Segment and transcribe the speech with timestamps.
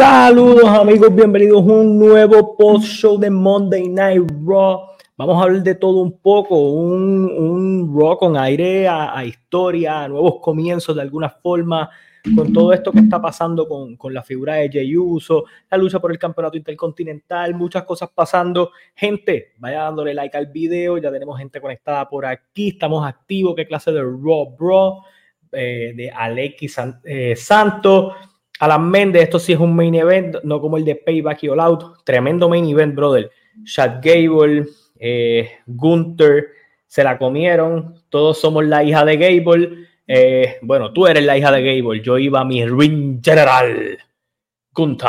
[0.00, 4.86] Saludos amigos, bienvenidos a un nuevo post show de Monday Night Raw.
[5.18, 10.08] Vamos a hablar de todo un poco, un, un Raw con aire a, historia, a
[10.08, 11.90] nuevos comienzos de alguna forma,
[12.34, 16.00] con todo esto que está pasando con, con, la figura de Jey Uso, la lucha
[16.00, 18.70] por el campeonato intercontinental, muchas cosas pasando.
[18.94, 23.54] Gente, vaya dándole like al video, ya tenemos gente conectada por aquí, estamos activos.
[23.54, 25.02] ¿Qué clase de Raw Bro?
[25.52, 28.14] Eh, de Alexis eh, Santos.
[28.60, 31.60] Alan Méndez, esto sí es un main event, no como el de Payback y All
[31.60, 32.04] Out.
[32.04, 33.30] Tremendo main event, brother.
[33.64, 34.66] Chad Gable,
[34.98, 36.48] eh, Gunther,
[36.86, 37.94] se la comieron.
[38.10, 39.88] Todos somos la hija de Gable.
[40.06, 42.02] Eh, bueno, tú eres la hija de Gable.
[42.02, 43.98] Yo iba a mi ring general.
[44.74, 45.08] Gunther.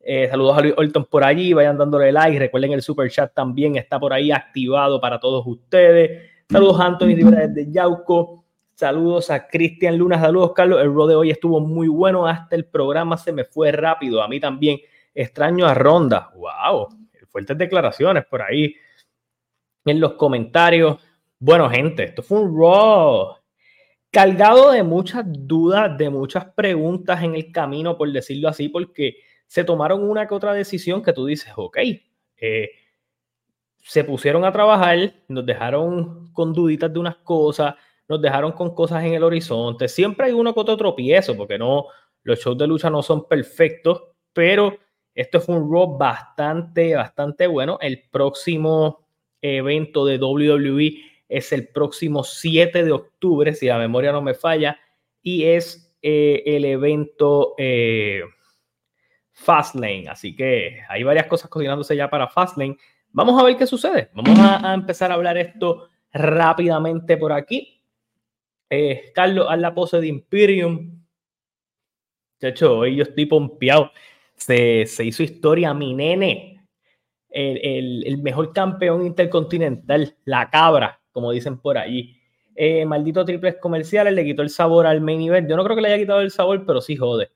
[0.00, 1.52] Eh, saludos a Luis Orton por allí.
[1.52, 2.38] Vayan dándole like.
[2.38, 6.30] Recuerden el super chat también está por ahí activado para todos ustedes.
[6.50, 8.45] Saludos a Anthony Rivera desde Yauco.
[8.76, 10.82] Saludos a Cristian Luna, saludos Carlos.
[10.82, 14.22] El rol de hoy estuvo muy bueno, hasta el programa se me fue rápido.
[14.22, 14.78] A mí también
[15.14, 16.30] extraño a Ronda.
[16.36, 16.88] ¡Wow!
[17.30, 18.76] Fuertes declaraciones por ahí
[19.86, 20.98] en los comentarios.
[21.38, 23.36] Bueno, gente, esto fue un Raw
[24.10, 29.16] cargado de muchas dudas, de muchas preguntas en el camino, por decirlo así, porque
[29.46, 31.78] se tomaron una que otra decisión que tú dices, ok,
[32.36, 32.70] eh,
[33.82, 37.74] se pusieron a trabajar, nos dejaron con duditas de unas cosas,
[38.08, 39.88] nos dejaron con cosas en el horizonte.
[39.88, 41.86] Siempre hay uno que otro tropiezo, porque no,
[42.22, 44.76] los shows de lucha no son perfectos, pero
[45.14, 47.78] esto fue un Raw bastante, bastante bueno.
[47.80, 49.08] El próximo
[49.40, 54.78] evento de WWE es el próximo 7 de octubre, si la memoria no me falla,
[55.22, 58.22] y es eh, el evento eh,
[59.32, 60.08] Fastlane.
[60.08, 62.76] Así que hay varias cosas cocinándose ya para Fastlane.
[63.10, 64.10] Vamos a ver qué sucede.
[64.14, 67.75] Vamos a empezar a hablar esto rápidamente por aquí.
[68.68, 71.04] Eh, Carlos, haz la pose de Imperium.
[72.40, 73.90] Chacho, hoy yo estoy pompeado.
[74.34, 76.66] Se, hizo historia, mi nene.
[77.30, 82.16] El, mejor campeón intercontinental, la cabra, como dicen por allí.
[82.54, 85.48] Eh, maldito triples comerciales, le quitó el sabor al main event.
[85.48, 87.30] Yo no creo que le haya quitado el sabor, pero sí jode.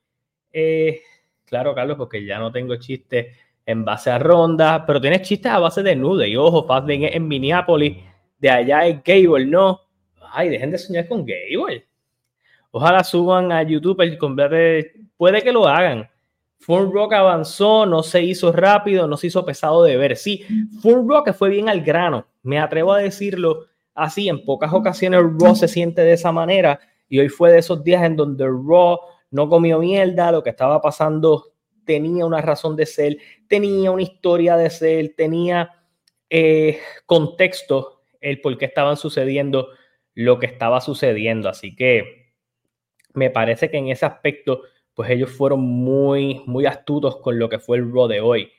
[0.53, 1.01] Eh,
[1.45, 3.37] claro, Carlos, porque ya no tengo chistes
[3.67, 6.29] en base a rondas, pero tienes chistes a base de nude.
[6.29, 7.99] Y ojo, Fastlane en Minneapolis,
[8.39, 9.81] de allá es Gable, ¿no?
[10.33, 11.87] Ay, dejen de soñar con Gable.
[12.71, 14.95] Ojalá suban a YouTube el combate.
[15.17, 16.09] Puede que lo hagan.
[16.59, 20.17] Fun Rock avanzó, no se hizo rápido, no se hizo pesado de ver.
[20.17, 20.45] Sí,
[20.83, 22.27] Fun Rock fue bien al grano.
[22.43, 24.29] Me atrevo a decirlo así.
[24.29, 26.79] En pocas ocasiones Raw se siente de esa manera.
[27.09, 28.99] Y hoy fue de esos días en donde Raw
[29.31, 30.31] no comió mierda.
[30.31, 31.47] Lo que estaba pasando
[31.85, 33.17] tenía una razón de ser,
[33.49, 35.71] tenía una historia de ser, tenía
[36.29, 39.71] eh, contexto el por qué estaban sucediendo
[40.15, 41.49] lo que estaba sucediendo.
[41.49, 42.33] Así que
[43.15, 44.63] me parece que en ese aspecto,
[44.95, 48.51] pues ellos fueron muy, muy astutos con lo que fue el Raw de hoy.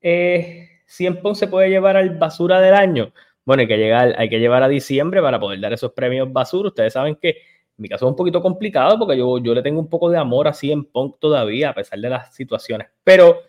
[0.00, 3.12] Eh, ¿100 se puede llevar al basura del año?
[3.44, 6.68] Bueno, hay que, llegar, hay que llevar a diciembre para poder dar esos premios basura.
[6.68, 7.36] Ustedes saben que
[7.78, 10.48] mi caso es un poquito complicado porque yo, yo le tengo un poco de amor
[10.48, 12.88] así en Punk todavía, a pesar de las situaciones.
[13.04, 13.40] Pero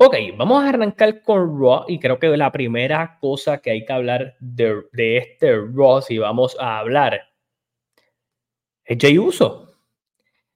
[0.00, 3.92] Ok, vamos a arrancar con Raw y creo que la primera cosa que hay que
[3.92, 7.20] hablar de, este Raw, si vamos a hablar,
[8.84, 9.74] es Jey Uso.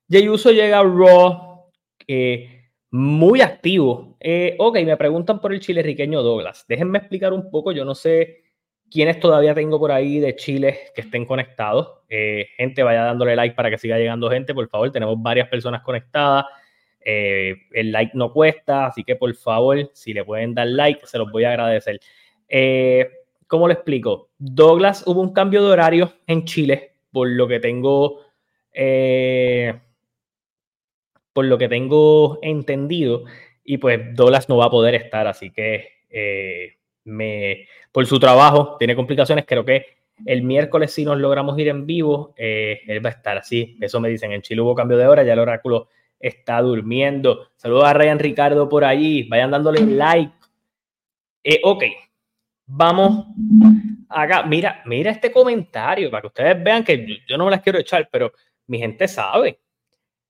[0.09, 1.73] Jey Uso llega a Raw
[2.07, 4.17] eh, muy activo.
[4.21, 6.65] Eh, ok, me preguntan por el chile riqueño Douglas.
[6.69, 8.45] Déjenme explicar un poco, yo no sé
[8.89, 12.03] quiénes todavía tengo por ahí de Chile que estén conectados.
[12.09, 14.93] Eh, gente, vaya dándole like para que siga llegando gente, por favor.
[14.93, 16.45] Tenemos varias personas conectadas.
[17.05, 21.19] Eh, el like no cuesta, así que por favor, si le pueden dar like, se
[21.19, 22.01] los voy a agradecer.
[22.49, 23.11] Eh,
[23.47, 24.31] ¿Cómo lo explico?
[24.39, 28.21] Douglas, hubo un cambio de horario en Chile, por lo que tengo,
[28.73, 29.75] eh,
[31.33, 33.25] por lo que tengo entendido,
[33.65, 35.89] y pues Douglas no va a poder estar, así que
[37.05, 39.87] me, por su trabajo tiene complicaciones, creo que
[40.25, 44.09] el miércoles si nos logramos ir en vivo, él va a estar así, eso me
[44.09, 45.89] dicen, en Chile hubo cambio de hora, ya el oráculo
[46.23, 47.49] está durmiendo.
[47.57, 49.25] Saludos a Ryan Ricardo por allí.
[49.25, 50.33] Vayan dándole like.
[51.45, 51.85] Eh, ok,
[52.67, 53.27] vamos
[54.09, 54.45] acá.
[54.45, 58.09] Mira, mira este comentario para que ustedes vean que yo, no me las quiero echar,
[58.11, 58.33] pero
[58.69, 59.59] mi gente sabe.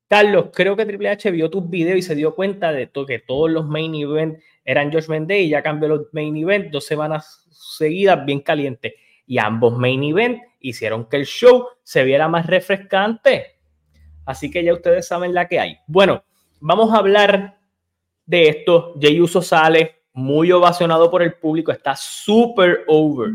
[0.09, 3.51] Carlos, creo que Triple H vio tus videos y se dio cuenta de que todos
[3.51, 8.25] los main events eran Josh Day y ya cambió los main events dos semanas seguidas
[8.25, 8.95] bien calientes.
[9.27, 13.62] Y ambos main events hicieron que el show se viera más refrescante.
[14.25, 15.79] Así que ya ustedes saben la que hay.
[15.87, 16.23] Bueno,
[16.61, 17.59] vamos a hablar
[18.27, 18.95] de esto.
[19.01, 23.31] Jay Uso sale muy ovacionado por el público, está súper over,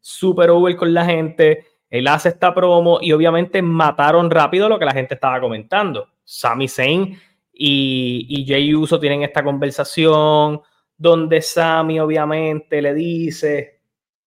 [0.00, 1.66] súper over con la gente.
[1.88, 6.08] Él hace esta promo y obviamente mataron rápido lo que la gente estaba comentando.
[6.24, 7.18] Sami Zayn
[7.52, 10.60] y, y Jay Uso tienen esta conversación
[10.96, 13.80] donde Sammy obviamente le dice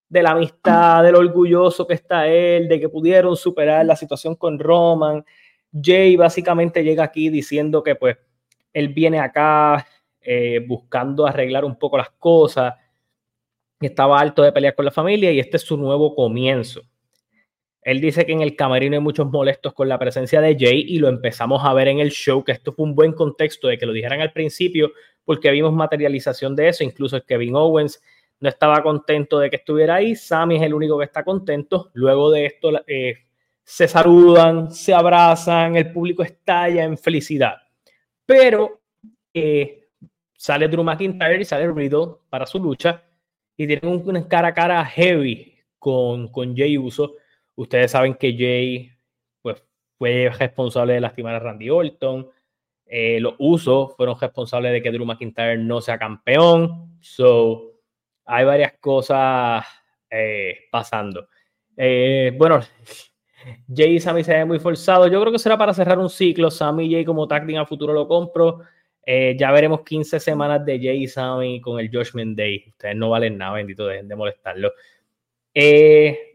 [0.10, 4.60] de la amistad, del orgulloso que está él, de que pudieron superar la situación con
[4.60, 5.24] Roman.
[5.82, 8.18] Jay básicamente llega aquí diciendo que pues
[8.74, 9.88] él viene acá
[10.22, 12.76] eh, buscando arreglar un poco las cosas,
[13.80, 16.82] estaba alto de pelear con la familia y este es su nuevo comienzo.
[17.82, 21.00] Él dice que en el camerino hay muchos molestos con la presencia de Jay y
[21.00, 23.86] lo empezamos a ver en el show, que esto fue un buen contexto de que
[23.86, 24.92] lo dijeran al principio,
[25.26, 28.02] porque vimos materialización de eso, incluso Kevin Owens
[28.40, 32.32] no estaba contento de que estuviera ahí, Sammy es el único que está contento, luego
[32.32, 33.16] de esto eh,
[33.64, 37.56] se saludan, se abrazan, el público estalla en felicidad,
[38.26, 38.82] pero
[39.34, 39.88] eh,
[40.34, 43.04] sale Drew McIntyre y sale Riddle para su lucha
[43.56, 47.16] y tienen un cara a cara heavy con, con Jay Uso
[47.56, 48.92] Ustedes saben que Jay
[49.42, 49.64] pues,
[49.98, 52.30] fue responsable de lastimar a Randy Orton.
[52.86, 56.98] Eh, los usos fueron responsables de que Drew McIntyre no sea campeón.
[57.00, 57.74] So,
[58.26, 59.66] hay varias cosas
[60.10, 61.28] eh, pasando.
[61.76, 62.60] Bueno,
[63.74, 65.12] Jay y Sammy se ven muy forzados.
[65.12, 66.52] Yo creo que será para cerrar un ciclo.
[66.52, 68.62] Sammy y Jay como tag a futuro lo compro.
[69.06, 72.66] ya veremos 15 semanas de Jay y Sammy con el Judgment Day.
[72.70, 74.72] Ustedes no valen nada, bendito, dejen de molestarlo.
[75.54, 76.34] Eh,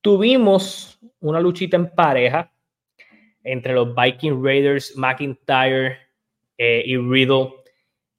[0.00, 2.52] Tuvimos una luchita en pareja
[3.42, 5.98] entre los Viking Raiders, McIntyre
[6.56, 7.54] eh, y Riddle.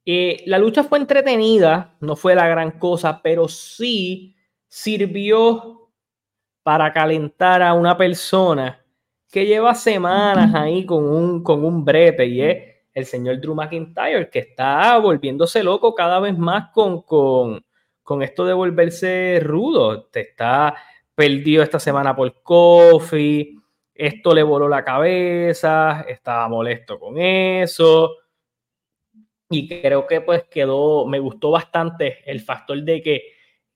[0.04, 4.36] Eh, la lucha fue entretenida, no fue la gran cosa, pero sí
[4.68, 5.79] sirvió
[6.62, 8.84] para calentar a una persona
[9.30, 14.28] que lleva semanas ahí con un, con un brete y es el señor Drew McIntyre,
[14.28, 17.64] que está volviéndose loco cada vez más con, con,
[18.02, 20.04] con esto de volverse rudo.
[20.04, 20.74] Te está
[21.20, 23.60] perdió esta semana por Kofi,
[23.94, 28.16] esto le voló la cabeza, estaba molesto con eso.
[29.50, 33.22] Y creo que pues quedó, me gustó bastante el factor de que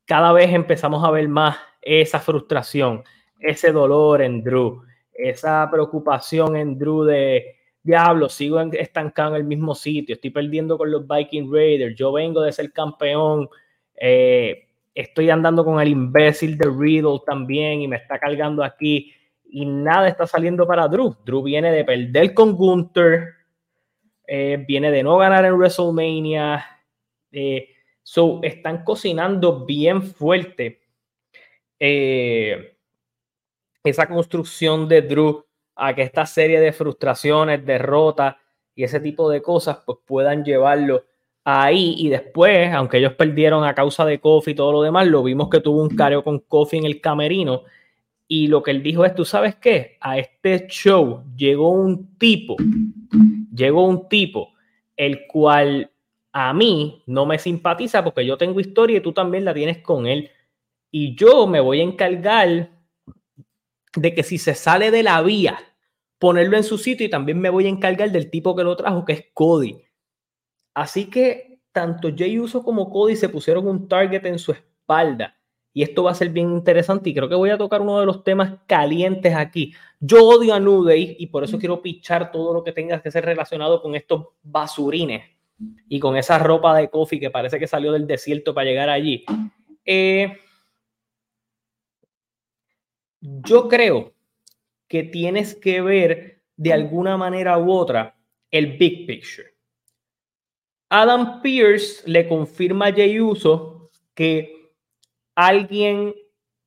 [0.06, 3.04] cada vez empezamos a ver más esa frustración,
[3.38, 4.82] ese dolor en Drew,
[5.12, 10.90] esa preocupación en Drew de, diablo, sigo estancado en el mismo sitio, estoy perdiendo con
[10.90, 13.48] los Viking Raiders, yo vengo de ser campeón,
[13.94, 19.12] eh, estoy andando con el imbécil de Riddle también y me está cargando aquí
[19.44, 21.14] y nada está saliendo para Drew.
[21.24, 23.28] Drew viene de perder con Gunther,
[24.26, 26.64] eh, viene de no ganar en WrestleMania.
[27.30, 27.68] Eh,
[28.02, 30.83] so, están cocinando bien fuerte
[31.86, 32.78] eh,
[33.82, 35.44] esa construcción de Drew
[35.76, 38.36] a que esta serie de frustraciones, derrotas
[38.74, 41.04] y ese tipo de cosas pues puedan llevarlo
[41.44, 45.22] ahí y después, aunque ellos perdieron a causa de Kofi y todo lo demás, lo
[45.22, 47.64] vimos que tuvo un careo con Kofi en el camerino
[48.26, 49.98] y lo que él dijo es, ¿tú sabes qué?
[50.00, 52.56] A este show llegó un tipo,
[53.54, 54.54] llegó un tipo,
[54.96, 55.90] el cual
[56.32, 60.06] a mí no me simpatiza porque yo tengo historia y tú también la tienes con
[60.06, 60.30] él.
[60.96, 62.70] Y yo me voy a encargar
[63.96, 65.58] de que si se sale de la vía,
[66.20, 69.04] ponerlo en su sitio y también me voy a encargar del tipo que lo trajo,
[69.04, 69.82] que es Cody.
[70.72, 75.36] Así que tanto Jay Uso como Cody se pusieron un target en su espalda.
[75.72, 78.06] Y esto va a ser bien interesante y creo que voy a tocar uno de
[78.06, 79.74] los temas calientes aquí.
[79.98, 83.24] Yo odio a New y por eso quiero pichar todo lo que tenga que ser
[83.24, 85.24] relacionado con estos basurines
[85.88, 89.24] y con esa ropa de coffee que parece que salió del desierto para llegar allí.
[89.84, 90.38] Eh,
[93.24, 94.12] yo creo
[94.86, 98.16] que tienes que ver de alguna manera u otra
[98.50, 99.48] el big picture.
[100.90, 104.70] Adam Pierce le confirma a Jay Uso que
[105.34, 106.14] alguien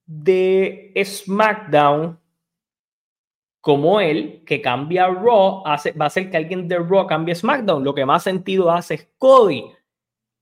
[0.05, 2.19] de SmackDown
[3.61, 7.83] como él, que cambia Raw, hace, va a ser que alguien de Raw cambie SmackDown.
[7.83, 9.65] Lo que más sentido hace es Cody.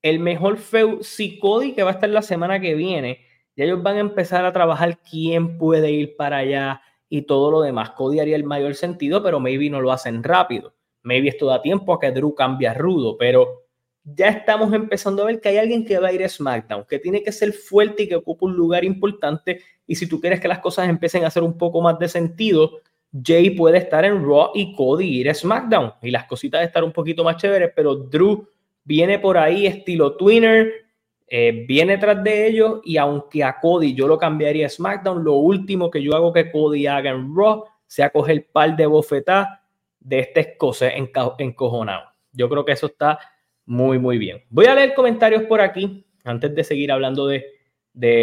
[0.02, 3.82] El mejor feu, si Cody, que va a estar la semana que viene, ya ellos
[3.82, 7.92] van a empezar a trabajar quién puede ir para allá y todo lo demás.
[7.92, 10.74] Cody haría el mayor sentido, pero maybe no lo hacen rápido.
[11.04, 13.66] Maybe esto da tiempo a que Drew cambie rudo, pero
[14.04, 17.00] ya estamos empezando a ver que hay alguien que va a ir a SmackDown, que
[17.00, 19.62] tiene que ser fuerte y que ocupa un lugar importante.
[19.88, 22.82] Y si tú quieres que las cosas empiecen a hacer un poco más de sentido,
[23.24, 25.94] Jay puede estar en Raw y Cody ir a SmackDown.
[26.02, 28.48] Y las cositas de estar un poquito más chéveres, pero Drew
[28.84, 30.85] viene por ahí estilo Twinner,
[31.28, 32.82] eh, viene tras de ellos.
[32.84, 36.52] Y aunque a Cody yo lo cambiaría a SmackDown, lo último que yo hago que
[36.52, 39.62] Cody haga en Raw sea coger par de bofetá
[40.00, 40.94] de este escocés
[41.40, 42.04] encojonado.
[42.32, 43.20] Yo creo que eso está
[43.66, 44.44] muy, muy bien.
[44.50, 47.52] Voy a leer comentarios por aquí antes de seguir hablando de,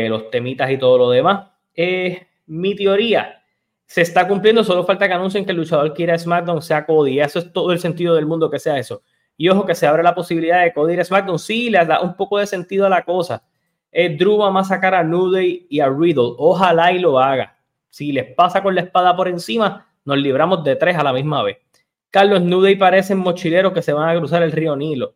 [0.09, 1.49] los temitas y todo lo demás.
[1.75, 3.43] Eh, mi teoría
[3.87, 7.21] se está cumpliendo, solo falta que anuncien que el luchador quiera SmackDown sea Cody.
[7.21, 9.03] Eso es todo el sentido del mundo que sea eso.
[9.37, 11.39] Y ojo que se abre la posibilidad de Cody ir SmackDown.
[11.39, 13.43] Sí, le da un poco de sentido a la cosa.
[13.91, 16.35] Eh, Drew va a sacar a Nude y a Riddle.
[16.39, 17.59] Ojalá y lo haga.
[17.89, 21.43] Si les pasa con la espada por encima, nos libramos de tres a la misma
[21.43, 21.59] vez.
[22.11, 25.15] Carlos Nude parecen mochileros que se van a cruzar el río Nilo.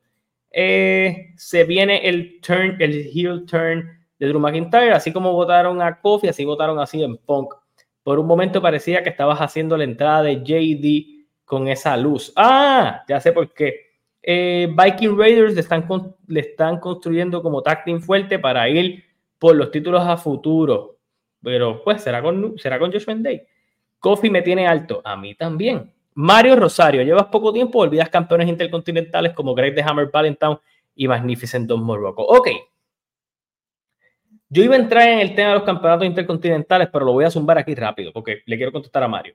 [0.50, 3.86] Eh, se viene el turn, el heel turn
[4.18, 7.54] de Drew McIntyre, así como votaron a Kofi, así votaron así en Punk.
[8.02, 12.32] Por un momento parecía que estabas haciendo la entrada de JD con esa luz.
[12.36, 13.85] Ah, ya sé por qué.
[14.28, 15.86] Eh, Viking Raiders le están,
[16.26, 19.04] le están construyendo como tag team fuerte para ir
[19.38, 20.98] por los títulos a futuro.
[21.40, 23.42] Pero pues será con, será con Josh Day.
[24.00, 25.92] Kofi me tiene alto, a mí también.
[26.14, 30.58] Mario Rosario, llevas poco tiempo, olvidas campeones intercontinentales como Greg the Hammer Valentine
[30.96, 32.24] y Magnificent Don Morocco.
[32.24, 32.48] Ok.
[34.48, 37.30] Yo iba a entrar en el tema de los campeonatos intercontinentales, pero lo voy a
[37.30, 39.34] zumbar aquí rápido porque le quiero contestar a Mario.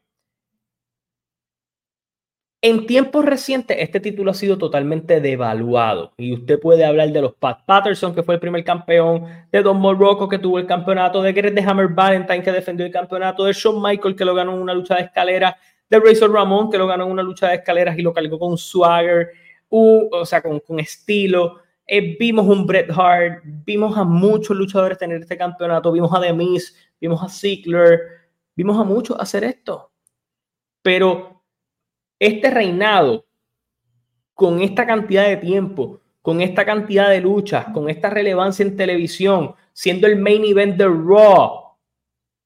[2.63, 6.13] En tiempos recientes, este título ha sido totalmente devaluado.
[6.17, 9.77] Y usted puede hablar de los Pat Patterson, que fue el primer campeón, de Don
[9.77, 13.53] Morocco, que tuvo el campeonato, de Greg the Hammer Valentine, que defendió el campeonato, de
[13.53, 15.57] Shawn Michael, que lo ganó en una lucha de escalera,
[15.89, 18.55] de Razor Ramón, que lo ganó en una lucha de escaleras y lo cargó con
[18.55, 19.31] swagger,
[19.69, 21.61] o sea, con, con estilo.
[21.87, 26.31] Eh, vimos un Bret Hart, vimos a muchos luchadores tener este campeonato, vimos a The
[26.31, 27.99] Miz, vimos a Ziggler,
[28.55, 29.91] vimos a muchos hacer esto.
[30.83, 31.40] Pero
[32.21, 33.25] este reinado,
[34.35, 39.55] con esta cantidad de tiempo, con esta cantidad de luchas, con esta relevancia en televisión,
[39.73, 41.77] siendo el main event de Raw,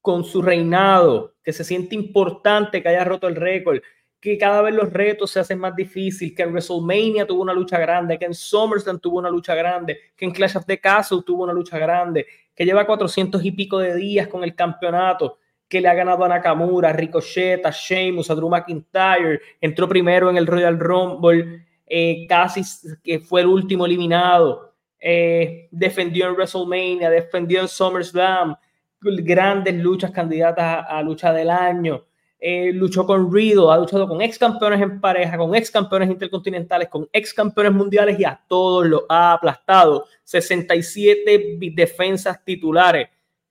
[0.00, 3.82] con su reinado, que se siente importante que haya roto el récord,
[4.18, 7.78] que cada vez los retos se hacen más difíciles, que en WrestleMania tuvo una lucha
[7.78, 11.44] grande, que en SummerSlam tuvo una lucha grande, que en Clash of the Castle tuvo
[11.44, 15.88] una lucha grande, que lleva 400 y pico de días con el campeonato, que le
[15.88, 20.46] ha ganado a Nakamura, a Ricochet, a Sheamus, a Drew McIntyre, entró primero en el
[20.46, 22.62] Royal Rumble, eh, casi
[23.02, 28.56] que fue el último eliminado, eh, defendió en WrestleMania, defendió en SummerSlam,
[29.00, 32.04] grandes luchas candidatas a, lucha del año.
[32.38, 36.88] Eh, luchó con Riddle, ha luchado con ex campeones en pareja, con ex campeones intercontinentales,
[36.88, 40.06] con ex campeones mundiales y a todos los ha aplastado.
[40.24, 43.08] 67 defensas titulares.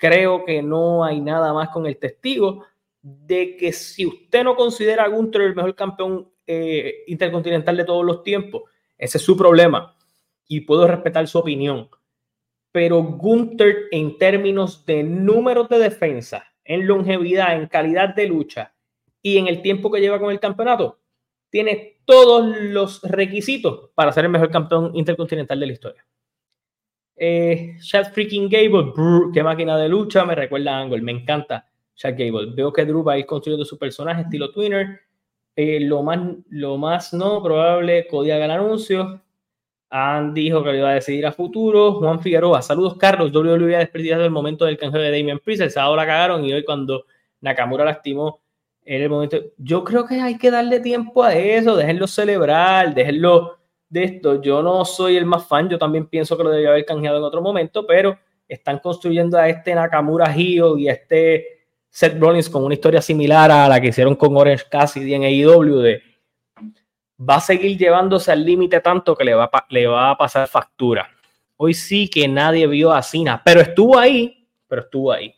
[0.08, 2.66] Creo que no hay nada más con el testigo
[3.02, 8.06] de que si usted no considera a Gunther el mejor campeón eh, intercontinental de todos
[8.06, 8.64] los tiempos,
[8.98, 9.96] ese es su problema
[10.48, 11.90] y puedo respetar su opinión
[12.76, 18.76] pero Gunther en términos de números de defensa, en longevidad, en calidad de lucha
[19.22, 21.00] y en el tiempo que lleva con el campeonato,
[21.50, 26.06] tiene todos los requisitos para ser el mejor campeón intercontinental de la historia.
[27.16, 27.78] Eh,
[28.14, 28.92] freaking Gable,
[29.34, 32.54] qué máquina de lucha, me recuerda a Angle, me encanta Chad Gable.
[32.54, 35.02] Veo que Drew va a ir construyendo su personaje estilo Twinner.
[35.56, 36.20] Eh, lo, más,
[36.50, 39.22] lo más no probable, Cody haga el anuncio.
[39.90, 41.94] Han dijo que lo iba a decidir a futuro.
[41.94, 43.32] Juan Figueroa, saludos Carlos.
[43.34, 45.62] WWE ha desperdiciado el momento del canjeo de Damian Priest.
[45.62, 47.06] El sábado la cagaron y hoy cuando
[47.40, 48.42] Nakamura lastimó
[48.84, 49.38] en el momento.
[49.58, 53.55] Yo creo que hay que darle tiempo a eso, déjenlo celebrar, déjenlo
[53.90, 54.42] de esto.
[54.42, 57.24] Yo no soy el más fan, yo también pienso que lo debería haber canjeado en
[57.24, 62.64] otro momento, pero están construyendo a este Nakamura Hio y a este Seth Rollins con
[62.64, 66.04] una historia similar a la que hicieron con Orange Cassidy en AEW de
[67.18, 71.10] va a seguir llevándose al límite tanto que le va, le va a pasar factura.
[71.58, 75.34] Hoy sí que nadie vio a Cena, pero estuvo ahí, pero estuvo ahí.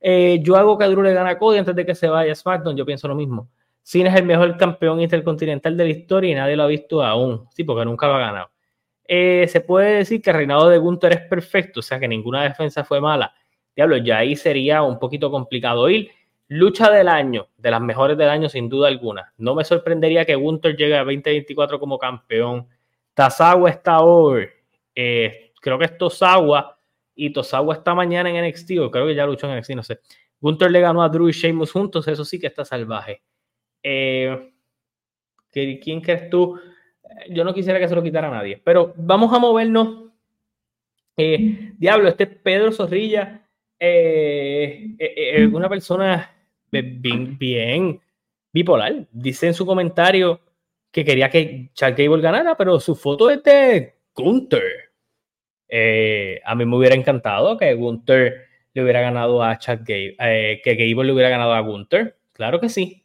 [0.00, 2.34] Eh, yo hago que Drew le gane a Cody antes de que se vaya a
[2.34, 3.48] SmackDown, yo pienso lo mismo.
[3.82, 7.48] Cena es el mejor campeón intercontinental de la historia y nadie lo ha visto aún,
[7.54, 8.50] sí, porque nunca lo ha ganado.
[9.06, 12.44] Eh, se puede decir que el reinado de Gunther es perfecto, o sea que ninguna
[12.44, 13.34] defensa fue mala.
[13.74, 16.10] Diablo, ya ahí sería un poquito complicado ir
[16.54, 19.32] Lucha del año, de las mejores del año sin duda alguna.
[19.38, 22.68] No me sorprendería que Gunther llegue a 2024 como campeón.
[23.14, 24.48] Tazawa está hoy.
[24.94, 26.78] Eh, creo que es Tosawa
[27.14, 30.00] y Tosawa está mañana en NXT, o creo que ya luchó en NXT, no sé.
[30.40, 33.22] Gunther le ganó a Drew y Sheamus juntos, eso sí que está salvaje.
[33.82, 34.52] Eh,
[35.50, 36.58] ¿Quién crees tú?
[37.30, 40.10] Yo no quisiera que se lo quitara a nadie, pero vamos a movernos.
[41.16, 43.46] Eh, diablo, este Pedro Zorrilla,
[45.52, 46.30] una persona
[46.70, 48.00] bien, bien
[48.52, 49.06] bipolar.
[49.12, 50.40] Dice en su comentario
[50.90, 54.92] que quería que Chad Gable ganara, pero su foto es de Gunther.
[55.68, 60.60] Eh, a mí me hubiera encantado que Gunther le hubiera ganado a Chad Gable, eh,
[60.62, 62.18] que Gable le hubiera ganado a Gunther.
[62.32, 63.01] Claro que sí.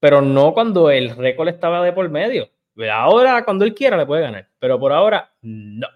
[0.00, 2.48] Pero no cuando el récord estaba de por medio.
[2.90, 4.48] Ahora, cuando él quiera, le puede ganar.
[4.58, 5.86] Pero por ahora, no.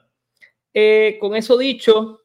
[0.73, 2.21] Eh, con eso dicho,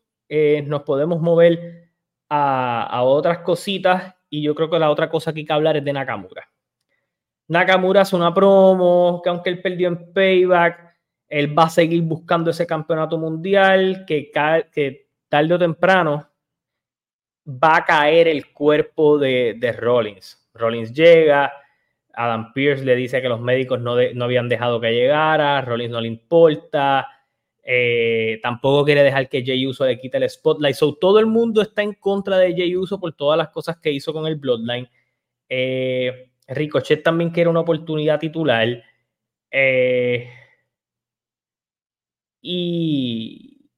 [0.66, 1.90] nos podemos mover
[2.30, 5.86] a, otras cositas y yo creo que la otra cosa que hay que hablar es
[5.86, 6.48] de Nakamura.
[7.48, 10.96] Nakamura hace una promo que aunque él perdió en payback,
[11.28, 14.32] él va a seguir buscando ese campeonato mundial que,
[15.30, 16.28] tarde o temprano
[17.48, 20.50] va a caer el cuerpo de Rollins.
[20.54, 21.52] Rollins llega,
[22.14, 26.02] Adam Pierce le dice que los médicos no, no habían dejado que llegara, Rollins no
[26.02, 27.08] le importa,
[27.72, 30.76] eh, tampoco quiere dejar que Jay Uso le quite el spotlight.
[30.76, 33.92] So, todo el mundo está en contra de Jay Uso por todas las cosas que
[33.92, 34.90] hizo con el Bloodline.
[35.48, 38.68] Eh, Ricochet también quiere una oportunidad titular.
[39.52, 40.30] Eh,
[42.42, 43.70] y,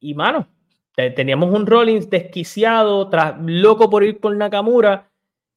[0.00, 0.46] y, mano,
[0.94, 5.07] teníamos un Rollins desquiciado, tras, loco por ir por Nakamura,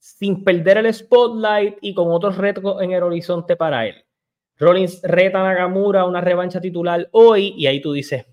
[0.02, 4.04] sin perder el spotlight y con otros retos en el horizonte para él.
[4.58, 8.26] Rollins reta a Nakamura una revancha titular hoy y ahí tú dices,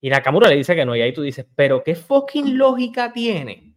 [0.00, 3.74] y Nakamura le dice que no, y ahí tú dices, pero qué fucking lógica tiene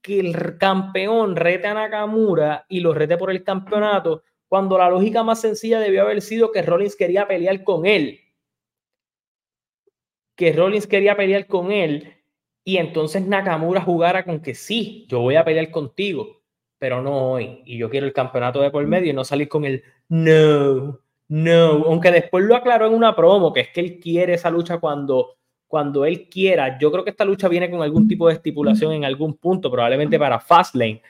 [0.00, 5.24] que el campeón rete a Nakamura y lo rete por el campeonato cuando la lógica
[5.24, 8.20] más sencilla debió haber sido que Rollins quería pelear con él.
[10.36, 12.17] Que Rollins quería pelear con él
[12.72, 16.38] y entonces Nakamura jugara con que sí, yo voy a pelear contigo
[16.78, 17.62] pero no hoy.
[17.64, 21.84] Y yo quiero el campeonato de por medio y no salir con el no, no.
[21.86, 25.36] Aunque después lo aclaró en una promo, que es que él quiere esa lucha cuando,
[25.66, 26.78] cuando él quiera.
[26.78, 30.18] Yo creo que esta lucha viene con algún tipo de estipulación en algún punto, probablemente
[30.18, 31.02] para Fastlane.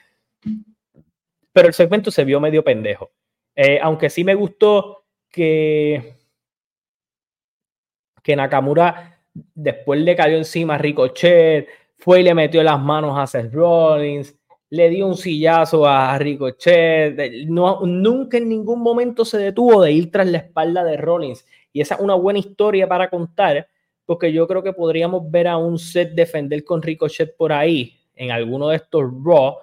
[1.53, 3.11] Pero el segmento se vio medio pendejo.
[3.55, 6.15] Eh, aunque sí me gustó que,
[8.23, 13.27] que Nakamura después le cayó encima a Ricochet, fue y le metió las manos a
[13.27, 14.35] Seth Rollins
[14.69, 20.11] le dio un sillazo a Ricochet, no, nunca en ningún momento se detuvo de ir
[20.11, 21.45] tras la espalda de Rollins.
[21.73, 23.67] Y esa es una buena historia para contar,
[24.05, 28.31] porque yo creo que podríamos ver a un Seth defender con Ricochet por ahí, en
[28.31, 29.57] alguno de estos Raw,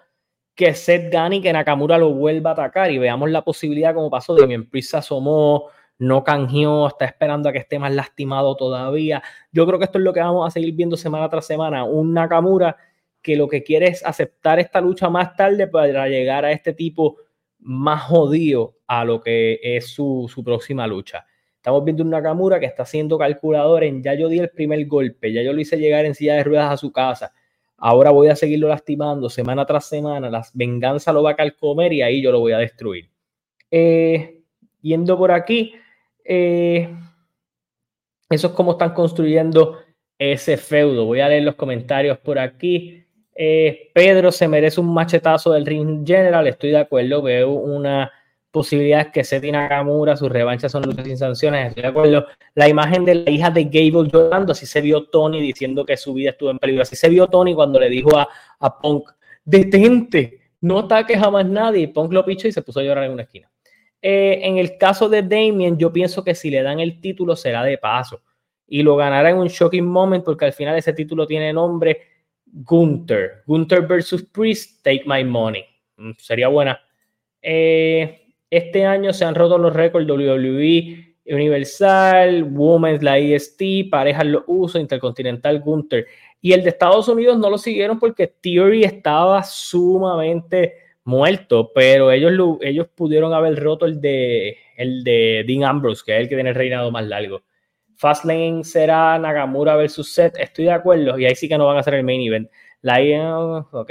[0.54, 4.10] que Seth gane y que Nakamura lo vuelva a atacar y veamos la posibilidad como
[4.10, 9.22] pasó de mi se asomó, no canjeó, está esperando a que esté más lastimado todavía.
[9.52, 12.12] Yo creo que esto es lo que vamos a seguir viendo semana tras semana, un
[12.12, 12.76] Nakamura
[13.22, 17.16] que lo que quiere es aceptar esta lucha más tarde para llegar a este tipo
[17.58, 21.26] más jodido a lo que es su, próxima lucha.
[21.56, 25.32] Estamos viendo una Nakamura que está haciendo calculador en ya yo di el primer golpe,
[25.32, 27.32] ya yo lo hice llegar en silla de ruedas a su casa,
[27.76, 32.02] ahora voy a seguirlo lastimando semana tras semana, la venganza lo va a calcomer y
[32.02, 33.10] ahí yo lo voy a destruir.
[33.72, 34.44] Eh,
[34.80, 35.74] yendo por aquí,
[36.28, 36.94] eh,
[38.28, 39.78] eso es como están construyendo
[40.18, 41.04] ese feudo.
[41.04, 43.04] Voy a leer los comentarios por aquí.
[43.34, 48.10] Eh, Pedro se merece un machetazo del ring general, estoy de acuerdo, veo una
[48.50, 52.26] posibilidad que Seti Nakamura, sus revanchas son luchas sin sanciones, estoy de acuerdo.
[52.54, 56.14] La imagen de la hija de Gable llorando, así se vio Tony diciendo que su
[56.14, 58.26] vida estuvo en peligro, así se vio Tony cuando le dijo a,
[58.58, 59.10] a Punk,
[59.44, 63.12] detente, no ataques jamás nadie, y Punk lo pichó y se puso a llorar en
[63.12, 63.50] una esquina.
[64.02, 67.64] Eh, en el caso de Damien, yo pienso que si le dan el título será
[67.64, 68.22] de paso
[68.66, 72.00] y lo ganará en un shocking moment porque al final ese título tiene nombre
[72.44, 73.42] Gunther.
[73.46, 75.64] Gunther versus Priest, Take My Money.
[75.96, 76.80] Mm, sería buena.
[77.42, 84.44] Eh, este año se han roto los récords WWE, Universal, Women's, la EST, parejas lo
[84.46, 86.06] uso, Intercontinental, Gunther.
[86.40, 90.74] Y el de Estados Unidos no lo siguieron porque Theory estaba sumamente
[91.06, 96.22] muerto, pero ellos, ellos pudieron haber roto el de, el de Dean Ambrose, que es
[96.22, 97.42] el que tiene el reinado más largo.
[97.96, 101.82] Fastlane será Nagamura versus Seth, estoy de acuerdo, y ahí sí que no van a
[101.82, 102.50] ser el main event.
[102.82, 102.98] La
[103.72, 103.90] ok.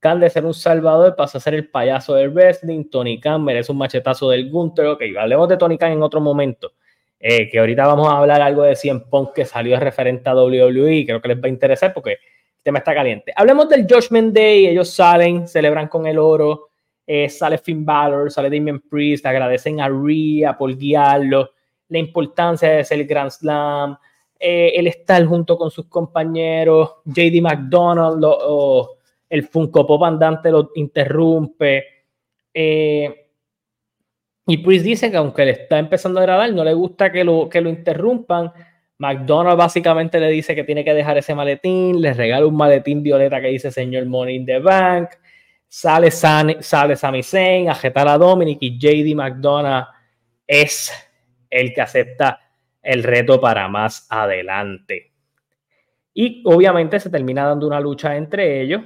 [0.00, 2.84] Khan de ser un salvador pasa a ser el payaso del wrestling.
[2.90, 4.86] Tony Khan merece un machetazo del Gunter.
[4.86, 6.72] Ok, hablemos de Tony Khan en otro momento.
[7.18, 11.06] Eh, que ahorita vamos a hablar algo de Cien Punk que salió referente a WWE.
[11.06, 12.18] Creo que les va a interesar porque
[12.64, 13.32] tema está caliente.
[13.36, 14.66] Hablemos del Judgment Day.
[14.66, 16.70] Ellos salen, celebran con el oro.
[17.06, 19.24] Eh, sale Finn Balor, sale Damien Priest.
[19.26, 21.50] Agradecen a Rhea por guiarlo
[21.88, 23.96] la importancia de ser el Grand Slam,
[24.38, 28.24] eh, el estar junto con sus compañeros, JD McDonald,
[29.28, 31.84] el Funko Pop andante lo interrumpe.
[32.52, 33.30] Eh,
[34.46, 37.48] y Priest dice que aunque le está empezando a agradar, no le gusta que lo,
[37.48, 38.52] que lo interrumpan.
[39.04, 43.38] McDonald básicamente le dice que tiene que dejar ese maletín, le regala un maletín violeta
[43.38, 45.10] que dice señor Money in the Bank.
[45.68, 49.86] Sale, sale Sami Zayn a a Dominic y JD McDonald
[50.46, 50.90] es
[51.50, 52.40] el que acepta
[52.82, 55.12] el reto para más adelante.
[56.14, 58.82] Y obviamente se termina dando una lucha entre ellos.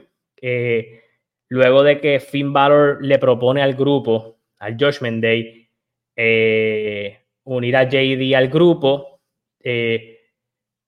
[1.48, 5.68] luego de que Finn Balor le propone al grupo, al Judgment Day,
[6.16, 9.07] eh, unir a JD al grupo,
[9.70, 10.20] eh,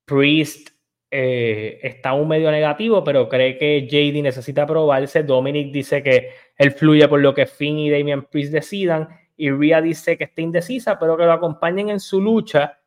[0.07, 0.71] Priest
[1.11, 5.23] eh, está un medio negativo, pero cree que JD necesita probarse.
[5.23, 9.83] Dominic dice que él fluye por lo que Finn y Damian Priest decidan y Rhea
[9.83, 12.79] dice que está indecisa, pero que lo acompañen en su lucha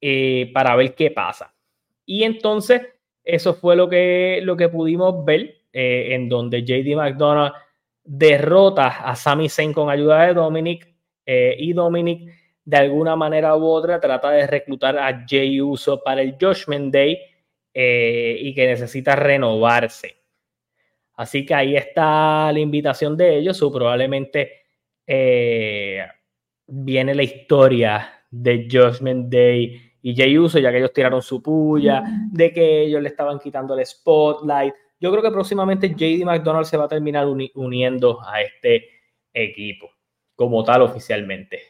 [0.00, 1.54] eh, para ver qué pasa.
[2.04, 2.82] Y entonces,
[3.24, 7.54] eso fue lo que, lo que pudimos ver, en donde JD McDonald
[8.04, 10.92] derrota a Sami Zayn con ayuda de Dominic
[11.24, 12.30] y Dominic
[12.64, 17.18] de alguna manera u otra trata de reclutar a Jay Uso para el Judgment Day
[17.74, 20.16] y que necesita renovarse.
[21.14, 24.62] Así que ahí está la invitación de ellos, o probablemente
[26.66, 32.02] viene la historia de Judgment Day y Jay Uso, ya que ellos tiraron su puya,
[32.30, 34.74] de que ellos le estaban quitando el spotlight.
[34.98, 38.88] Yo creo que próximamente JD McDonald se va a terminar uniendo a este
[39.32, 39.90] equipo,
[40.34, 41.60] como tal oficialmente.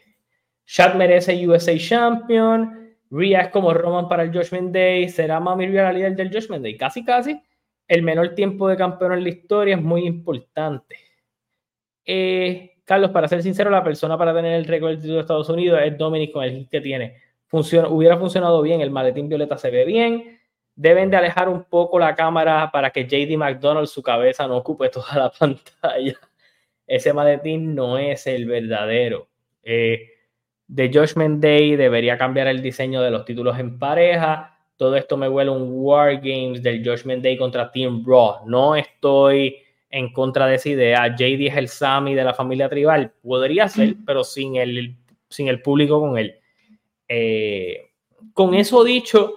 [0.66, 2.94] Shad merece USA Champion.
[3.11, 5.09] Rhea es como Roman para el Judgment Day.
[5.09, 6.77] ¿Será Mami Rhea la líder del Judgment Day?
[6.77, 7.40] Casi, casi.
[7.87, 10.96] El menor tiempo de campeón en la historia es muy importante.
[12.05, 15.81] Eh, Carlos, para ser sincero, la persona para tener el récord del de Estados Unidos
[15.85, 17.22] es Dominic con el que tiene
[17.53, 20.40] hubiera funcionado bien, el maletín violeta se ve bien.
[20.75, 24.88] Deben de alejar un poco la cámara para que JD McDonald su cabeza no ocupe
[24.88, 26.18] toda la pantalla.
[26.87, 29.29] Ese maletín no es el verdadero.
[29.62, 30.09] Eh,
[30.74, 34.58] The Judgment Day debería cambiar el diseño de los títulos en pareja.
[34.76, 38.46] Todo esto me huele un War Games del Judgment Day contra Team Raw.
[38.46, 39.56] No estoy
[39.90, 41.14] en contra de esa idea.
[41.14, 43.12] JD es el Sammy de la familia tribal.
[43.22, 44.96] Podría ser, pero sin el,
[45.28, 46.35] sin el público con él.
[47.06, 47.90] Eh,
[48.32, 49.35] con eso dicho,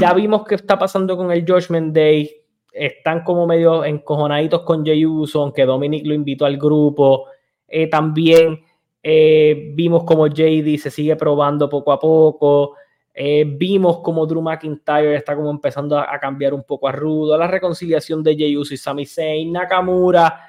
[0.00, 2.30] ya vimos qué está pasando con el Judgment Day.
[2.72, 7.26] Están como medio encojonaditos con Jey Uso, aunque Dominic lo invitó al grupo.
[7.68, 8.60] Eh, también
[9.02, 12.76] eh, vimos como JD se sigue probando poco a poco.
[13.14, 17.36] vimos como Drew McIntyre está como empezando a, cambiar un poco a rudo.
[17.36, 19.52] La reconciliación de Jey Uso y Sami Zayn.
[19.52, 20.40] Nakamura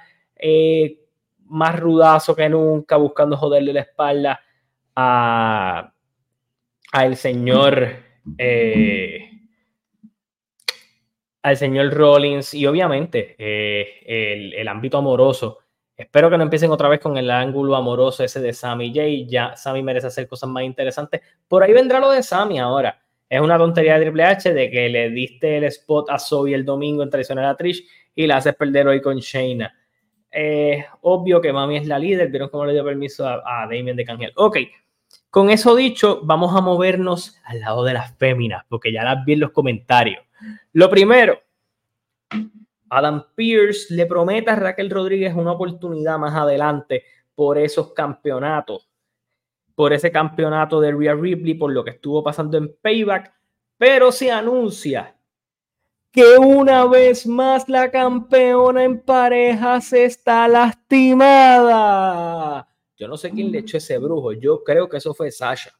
[1.45, 4.39] más rudazo que nunca, buscando joderle la espalda
[4.95, 5.93] a,
[6.91, 8.03] al señor
[8.37, 9.29] eh,
[11.41, 15.59] al señor Rollins y obviamente eh, el, ámbito amoroso.
[15.95, 19.27] Espero que no empiecen otra vez con el ángulo amoroso ese de Sammy J.
[19.27, 21.21] Ya Sammy merece hacer cosas más interesantes.
[21.47, 22.99] Por ahí vendrá lo de Sammy ahora.
[23.29, 26.65] Es una tontería de Triple H de que le diste el spot a Zoe el
[26.65, 29.73] domingo en traicionar a Trish y la haces perder hoy con Shayna.
[30.31, 32.29] Eh, obvio que Mami es la líder.
[32.29, 34.33] Vieron cómo le dio permiso a, a Damien de Cangel.
[34.35, 34.57] Ok,
[35.29, 39.33] con eso dicho, vamos a movernos al lado de las féminas, porque ya las vi
[39.33, 40.23] en los comentarios.
[40.73, 41.39] Lo primero,
[42.95, 47.03] Adam Pierce le promete a Raquel Rodríguez una oportunidad más adelante
[47.33, 48.87] por esos campeonatos,
[49.73, 53.33] por ese campeonato de Rhea Ripley, por lo que estuvo pasando en Payback,
[53.77, 55.15] pero se anuncia
[56.11, 61.67] que una vez más la campeona en parejas está lastimada.
[62.95, 64.33] Yo no sé quién le echó ese brujo.
[64.33, 65.71] Yo creo que eso fue Sasha.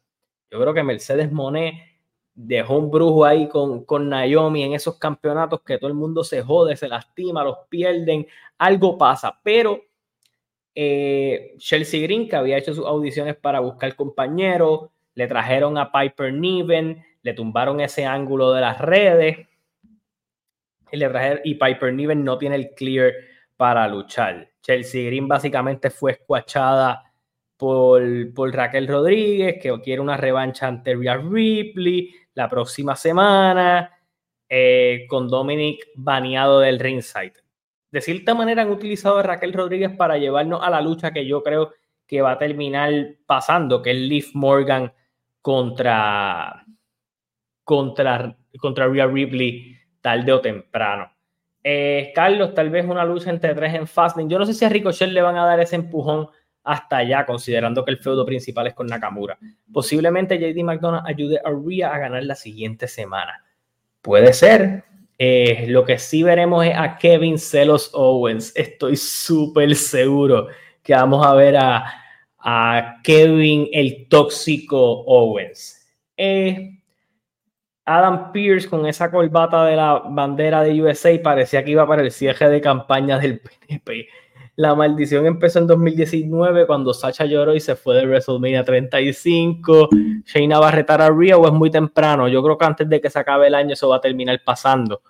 [0.50, 1.93] Yo creo que Mercedes Monet
[2.36, 6.42] dejó un brujo ahí con, con Naomi en esos campeonatos que todo el mundo se
[6.42, 9.40] jode, se lastima, los pierden, algo pasa.
[9.44, 9.82] Pero
[10.76, 16.34] eh, Chelsea Green, que había hecho sus audiciones para buscar compañeros, le trajeron a Piper
[16.34, 19.48] Niven, le tumbaron ese ángulo de las redes
[20.92, 23.14] y, le trajeron, y Piper Niven no tiene el clear
[23.56, 24.50] para luchar.
[24.62, 27.14] Chelsea Green básicamente fue escuachada
[27.58, 28.02] por,
[28.54, 33.92] Raquel Rodríguez, que quiere una revancha ante Rhea Ripley la próxima semana,
[34.50, 37.34] eh, con Dominic baneado del ringside.
[37.92, 41.44] De cierta manera han utilizado a Raquel Rodríguez para llevarnos a la lucha que yo
[41.44, 41.74] creo
[42.08, 42.92] que va a terminar
[43.26, 44.92] pasando, que es Liv Morgan
[45.42, 46.66] contra,
[47.64, 51.12] contra, contra Rhea Ripley tarde o temprano.
[51.64, 54.30] Eh, Carlos, tal vez una lucha entre tres en Fastlane.
[54.30, 56.28] Yo no sé si a Ricochet le van a dar ese empujón
[56.64, 59.38] hasta allá, considerando que el feudo principal es con Nakamura.
[59.72, 63.44] Posiblemente JD McDonald ayude a Rhea a ganar la siguiente semana.
[64.02, 64.84] Puede ser.
[65.18, 68.52] Eh, lo que sí veremos es a Kevin Celos Owens.
[68.56, 70.48] Estoy súper seguro
[70.82, 71.86] que vamos a ver a,
[72.40, 75.88] a Kevin el tóxico Owens.
[76.18, 76.80] Eh,
[77.86, 82.12] Adam Pierce con esa corbata de la bandera de USA parecía que iba para el
[82.12, 84.08] cierre de campaña del PNP.
[84.56, 89.90] La maldición empezó en 2019 cuando Sacha lloró y se fue de WrestleMania 35.
[90.26, 92.28] Shayna va a retar a Rhea o es muy temprano.
[92.28, 95.02] Yo creo que antes de que se acabe el año eso va a terminar pasando.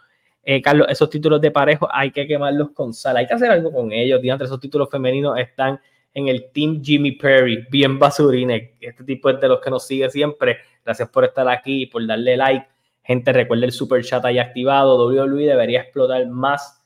[0.46, 3.18] Eh, Carlos, esos títulos de parejo hay que quemarlos con sal.
[3.18, 4.22] Hay que hacer algo con ellos.
[4.24, 5.78] Entre esos títulos femeninos están
[6.14, 8.72] en el Team Jimmy Perry, bien basurines.
[8.80, 10.60] Este tipo es de los que nos sigue siempre.
[10.86, 12.66] Gracias por estar aquí y por darle like.
[13.04, 15.06] Gente, recuerde el super chat ahí activado.
[15.06, 16.83] WWE debería explotar más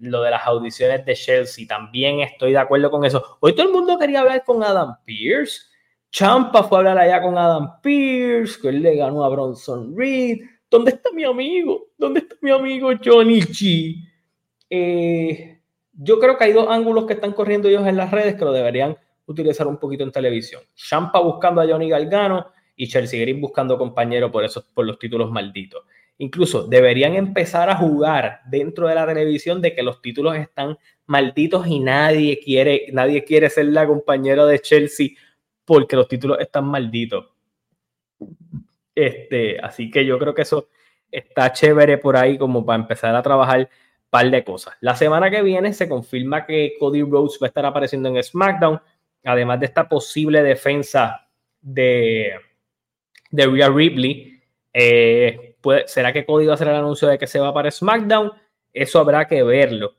[0.00, 1.66] lo de las audiciones de Chelsea.
[1.66, 3.38] También estoy de acuerdo con eso.
[3.40, 5.62] Hoy todo el mundo quería hablar con Adam Pierce.
[6.10, 10.40] Champa fue a hablar allá con Adam Pierce, que él le ganó a Bronson Reed.
[10.68, 11.88] ¿Dónde está mi amigo?
[11.96, 13.96] ¿Dónde está mi amigo Johnny G?
[14.68, 15.60] Eh,
[15.92, 18.52] yo creo que hay dos ángulos que están corriendo ellos en las redes que lo
[18.52, 20.62] deberían utilizar un poquito en televisión.
[20.74, 25.30] Champa buscando a Johnny Galgano y Chelsea Green buscando compañero por, esos, por los títulos
[25.30, 25.84] malditos.
[26.20, 31.66] Incluso deberían empezar a jugar dentro de la televisión de que los títulos están malditos
[31.66, 35.08] y nadie quiere, nadie quiere ser la compañera de Chelsea
[35.64, 37.24] porque los títulos están malditos.
[38.94, 40.68] Este, así que yo creo que eso
[41.10, 43.68] está chévere por ahí como para empezar a trabajar un
[44.10, 44.74] par de cosas.
[44.82, 48.78] La semana que viene se confirma que Cody Rhodes va a estar apareciendo en SmackDown,
[49.24, 51.26] además de esta posible defensa
[51.62, 52.34] de,
[53.30, 54.38] de Rhea Ripley.
[54.70, 55.49] Eh,
[55.86, 58.32] ¿Será que Cody va a hacer el anuncio de que se va para SmackDown?
[58.72, 59.94] Eso habrá que verlo.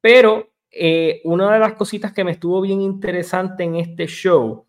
[0.00, 4.66] Pero eh, una de las cositas que me estuvo bien interesante en este show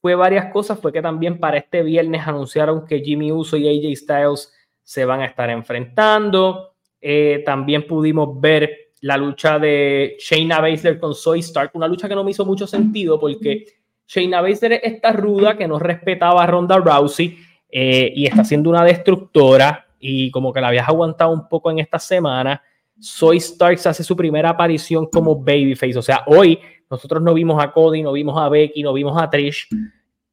[0.00, 0.78] fue varias cosas.
[0.78, 5.20] Fue que también para este viernes anunciaron que Jimmy Uso y AJ Styles se van
[5.20, 6.74] a estar enfrentando.
[7.00, 12.14] Eh, también pudimos ver la lucha de Shayna Baszler con Soy Stark, una lucha que
[12.14, 13.64] no me hizo mucho sentido porque
[14.08, 17.38] Shayna Baszler es esta ruda que no respetaba a Ronda Rousey
[17.70, 21.80] eh, y está siendo una destructora y como que la habías aguantado un poco en
[21.80, 22.62] esta semana.
[22.98, 26.58] Soy Starks hace su primera aparición como babyface, o sea, hoy
[26.90, 29.68] nosotros no vimos a Cody, no vimos a Becky, no vimos a Trish.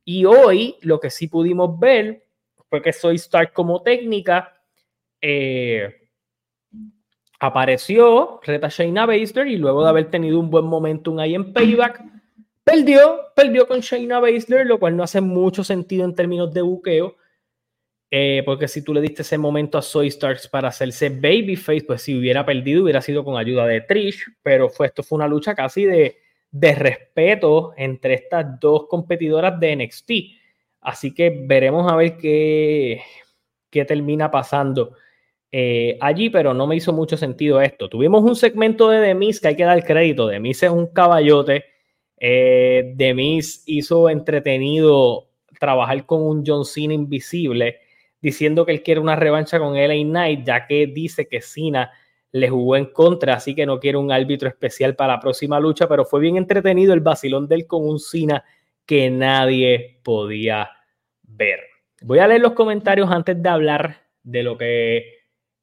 [0.06, 2.26] Y hoy lo que sí pudimos ver
[2.70, 4.62] fue que Soy Stark como técnica
[5.20, 6.10] eh,
[7.40, 12.04] apareció, reta Shayna Baszler y luego de haber tenido un buen momentum ahí en Payback,
[12.64, 17.16] perdió, perdió con Shayna Baszler, lo cual no hace mucho sentido en términos de buqueo
[18.18, 22.02] eh, porque si tú le diste ese momento a Soy Starks para hacerse babyface, pues
[22.02, 25.54] si hubiera perdido hubiera sido con ayuda de Trish, pero fue, esto fue una lucha
[25.54, 30.12] casi de, de respeto entre estas dos competidoras de NXT.
[30.80, 33.02] Así que veremos a ver qué,
[33.70, 34.94] qué termina pasando
[35.52, 37.90] eh, allí, pero no me hizo mucho sentido esto.
[37.90, 40.28] Tuvimos un segmento de Demis que hay que dar crédito.
[40.28, 41.66] Demis es un caballote.
[42.18, 45.28] Eh, Demis hizo entretenido
[45.60, 47.82] trabajar con un John Cena invisible
[48.26, 51.92] diciendo que él quiere una revancha con LA Knight, ya que dice que Cena
[52.32, 55.88] le jugó en contra, así que no quiere un árbitro especial para la próxima lucha,
[55.88, 58.44] pero fue bien entretenido el vacilón de él con un Cena
[58.84, 60.72] que nadie podía
[61.22, 61.60] ver.
[62.02, 65.20] Voy a leer los comentarios antes de hablar de lo que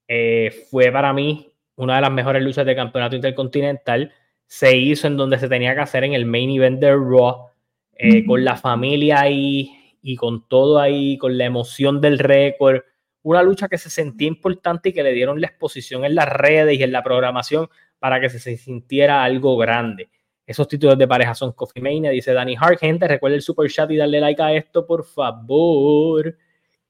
[0.07, 4.13] eh, fue para mí una de las mejores luchas de campeonato intercontinental.
[4.47, 7.49] Se hizo en donde se tenía que hacer en el main event de Raw,
[7.95, 12.83] eh, con la familia y y con todo ahí, con la emoción del récord,
[13.23, 16.79] una lucha que se sentía importante y que le dieron la exposición en las redes
[16.79, 20.11] y en la programación para que se sintiera algo grande.
[20.45, 22.81] Esos títulos de pareja son Coffee Mania, dice Danny Hart.
[22.81, 26.37] Gente, recuerden el super chat y darle like a esto, por favor.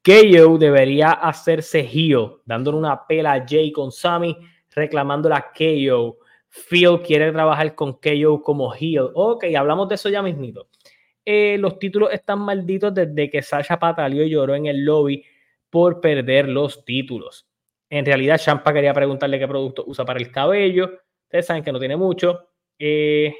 [0.02, 4.36] KO debería hacerse heel, dándole una pela a Jay con Sammy,
[4.74, 6.16] reclamando la KO.
[6.48, 9.10] Phil quiere trabajar con KO como heel.
[9.14, 10.68] Ok, hablamos de eso ya mismito.
[11.24, 15.24] Eh, los títulos están malditos desde que Sasha Patalio lloró en el lobby
[15.70, 17.46] por perder los títulos.
[17.88, 21.00] En realidad, Champa quería preguntarle qué producto usa para el cabello.
[21.24, 22.48] Ustedes saben que no tiene mucho.
[22.78, 23.34] Eh,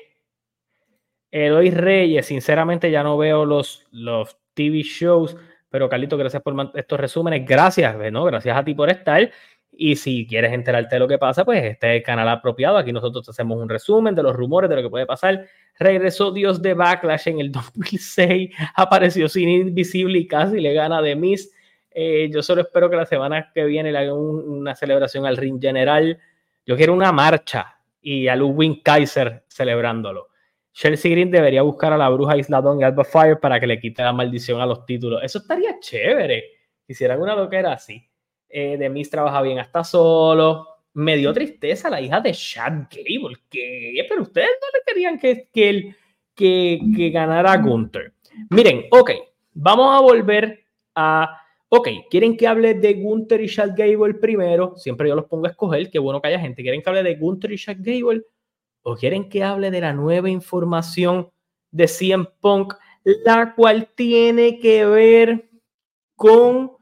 [1.31, 5.37] Eloy Reyes, sinceramente ya no veo los, los TV shows,
[5.71, 7.47] pero Carlito, gracias por estos resúmenes.
[7.47, 8.25] Gracias, ¿no?
[8.25, 9.31] Gracias a ti por estar.
[9.75, 12.77] Y si quieres enterarte de lo que pasa, pues este es el canal apropiado.
[12.77, 15.47] Aquí nosotros hacemos un resumen de los rumores, de lo que puede pasar.
[15.79, 21.17] Regresó Dios de Backlash en el 2006, apareció sin invisible y casi le gana de
[21.17, 21.53] Miss.
[21.91, 25.61] Eh, yo solo espero que la semana que viene le hagan una celebración al ring
[25.61, 26.19] general.
[26.67, 30.29] Yo quiero una marcha y a Ludwig Kaiser celebrándolo.
[30.73, 34.03] Chelsea Green debería buscar a la bruja Isladón y Alba Fire para que le quite
[34.03, 35.23] la maldición a los títulos.
[35.23, 36.45] Eso estaría chévere.
[36.89, 38.03] Hicieran una loquera así.
[38.55, 40.69] Eh, de Miss trabaja bien hasta solo.
[40.93, 43.39] Me dio tristeza la hija de Chad Gable.
[43.49, 45.97] Que, pero ustedes no le querían que, que, él,
[46.35, 48.13] que, que ganara Gunther.
[48.51, 49.11] Miren, ok,
[49.55, 51.39] vamos a volver a.
[51.71, 54.75] Ok, ¿quieren que hable de Gunther y Chad Gable primero?
[54.77, 55.91] Siempre yo los pongo a escoger.
[55.91, 56.61] Qué bueno que haya gente.
[56.61, 58.23] ¿Quieren que hable de Gunther y Chad Gable?
[58.83, 61.31] ¿O quieren que hable de la nueva información
[61.71, 62.75] de CM Punk,
[63.25, 65.49] la cual tiene que ver
[66.15, 66.73] con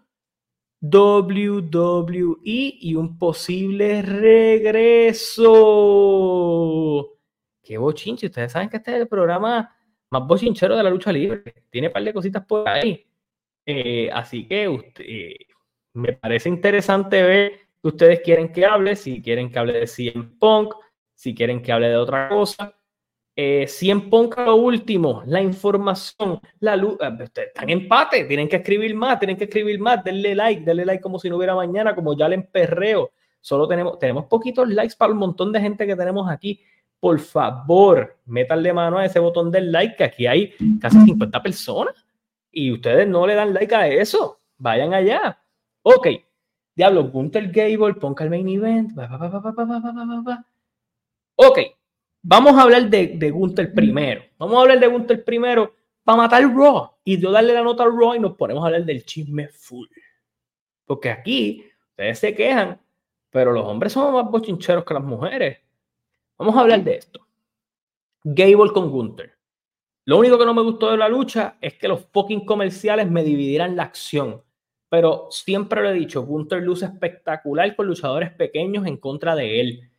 [0.81, 5.51] WWE y un posible regreso.
[7.63, 8.27] Qué bochinche.
[8.27, 9.77] Ustedes saben que este es el programa
[10.11, 11.43] más bochinchero de la lucha libre.
[11.71, 13.07] Tiene un par de cositas por ahí.
[13.67, 15.47] Eh, así que usted, eh,
[15.93, 18.97] me parece interesante ver que ustedes quieren que hable.
[18.97, 20.75] Si quieren que hable de CM Punk,
[21.15, 22.80] si quieren que hable de otra cosa.
[23.43, 28.57] Eh, 100 ponca lo último, la información, la luz, eh, están en empate, tienen que
[28.57, 31.95] escribir más, tienen que escribir más, denle like, denle like como si no hubiera mañana,
[31.95, 33.13] como ya le emperreo.
[33.41, 36.61] Solo tenemos, tenemos poquitos likes para el montón de gente que tenemos aquí.
[36.99, 41.95] Por favor, métanle mano a ese botón del like, que aquí hay casi 50 personas
[42.53, 44.39] y ustedes no le dan like a eso.
[44.59, 45.41] Vayan allá.
[45.81, 46.09] Ok,
[46.77, 48.93] diablo, Gunther Gable, ponga el main event.
[51.37, 51.59] Ok,
[52.23, 54.23] vamos a hablar de, de Gunther primero.
[54.39, 57.87] Vamos a hablar de Gunther primero para matar Raw y yo darle la nota a
[57.87, 59.87] Raw y nos ponemos a hablar del chisme full.
[60.85, 62.81] Porque aquí ustedes se quejan,
[63.31, 65.59] pero los hombres son más bochincheros que las mujeres.
[66.39, 67.27] Vamos a hablar de esto.
[68.25, 69.37] Gable con Gunther.
[70.07, 73.23] Lo único que no me gustó de la lucha es que los fucking comerciales me
[73.23, 74.43] dividieran la acción.
[74.89, 79.90] Pero siempre lo he dicho, Gunther luce espectacular con luchadores pequeños en contra de él.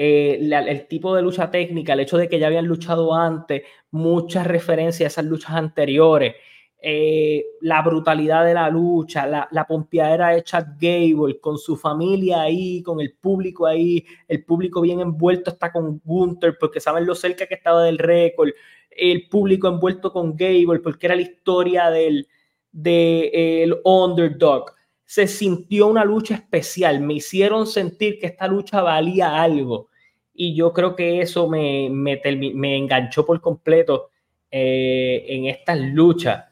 [0.00, 4.46] Eh, el tipo de lucha técnica, el hecho de que ya habían luchado antes, muchas
[4.46, 6.36] referencias a esas luchas anteriores,
[6.80, 12.42] eh, la brutalidad de la lucha, la, la pompeadera de Chad Gable, con su familia
[12.42, 17.16] ahí, con el público ahí, el público bien envuelto está con Gunther, porque saben lo
[17.16, 18.50] cerca que estaba del récord,
[18.90, 22.28] el público envuelto con Gable, porque era la historia del
[22.70, 24.77] de, el underdog
[25.08, 29.88] se sintió una lucha especial, me hicieron sentir que esta lucha valía algo
[30.34, 32.20] y yo creo que eso me, me,
[32.54, 34.10] me enganchó por completo
[34.50, 36.44] eh, en estas luchas,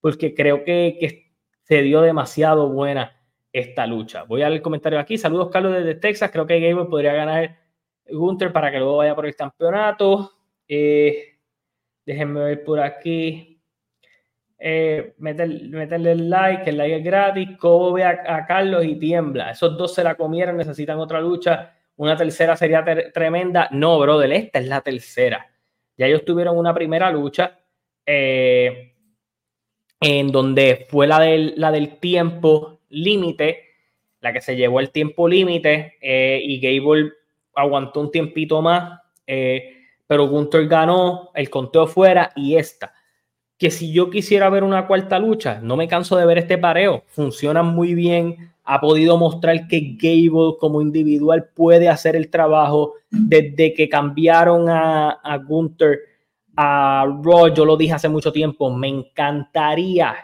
[0.00, 1.32] porque creo que, que,
[1.64, 3.20] se dio demasiado buena
[3.52, 4.22] esta lucha.
[4.22, 5.18] Voy a leer el comentario aquí.
[5.18, 6.30] Saludos, Carlos, desde Texas.
[6.30, 7.58] Creo que Gable podría ganar
[8.08, 10.30] Gunter para que luego vaya por el campeonato.
[10.68, 11.38] Eh,
[12.06, 13.53] déjenme ver por aquí
[14.58, 19.50] eh, meterle el like, el like es gratis, Cobo ve a, Carlos y tiembla.
[19.50, 21.74] Esos dos se la comieron, necesitan otra lucha.
[21.96, 23.68] Una tercera sería tremenda.
[23.72, 25.46] No, brother, esta es la tercera.
[25.96, 27.58] Ya ellos tuvieron una primera lucha
[28.06, 28.94] eh,
[30.00, 33.62] en donde fue la del, la del tiempo límite,
[34.20, 37.12] la que se llevó el tiempo límite eh, y Gable
[37.54, 42.92] aguantó un tiempito más, pero Gunther ganó, el conteo fuera y esta
[43.64, 47.02] que si yo quisiera ver una cuarta lucha, no me canso de ver este pareo.
[47.06, 48.52] Funciona muy bien.
[48.62, 52.92] Ha podido mostrar que Gable como individual puede hacer el trabajo.
[53.08, 55.98] Desde que cambiaron a, a Gunther
[56.54, 60.14] a Raw, yo lo dije hace mucho tiempo, me encantaría,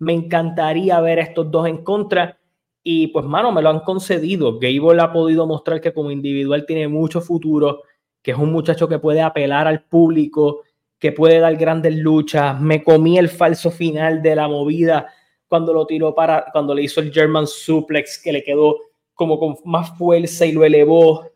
[0.00, 2.36] me encantaría ver estos dos en contra.
[2.82, 4.58] Y pues, mano, me lo han concedido.
[4.58, 7.82] Gable ha podido mostrar que como individual tiene mucho futuro,
[8.20, 10.64] que es un muchacho que puede apelar al público,
[11.00, 12.60] que puede dar grandes luchas.
[12.60, 15.08] Me comí el falso final de la movida
[15.48, 18.76] cuando lo tiró para, cuando le hizo el German suplex, que le quedó
[19.14, 21.26] como con más fuerza y lo elevó.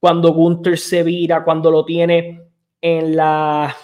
[0.00, 2.42] Cuando Gunther se vira, cuando lo tiene
[2.80, 3.76] en la,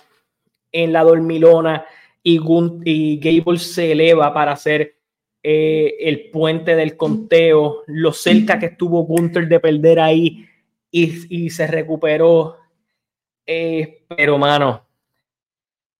[0.73, 1.85] en la dormilona
[2.23, 2.41] y,
[2.85, 4.97] y Gable se eleva para hacer
[5.43, 10.47] eh, el puente del conteo, lo cerca que estuvo Gunther de perder ahí
[10.91, 12.57] y, y se recuperó.
[13.45, 14.87] Eh, pero, mano,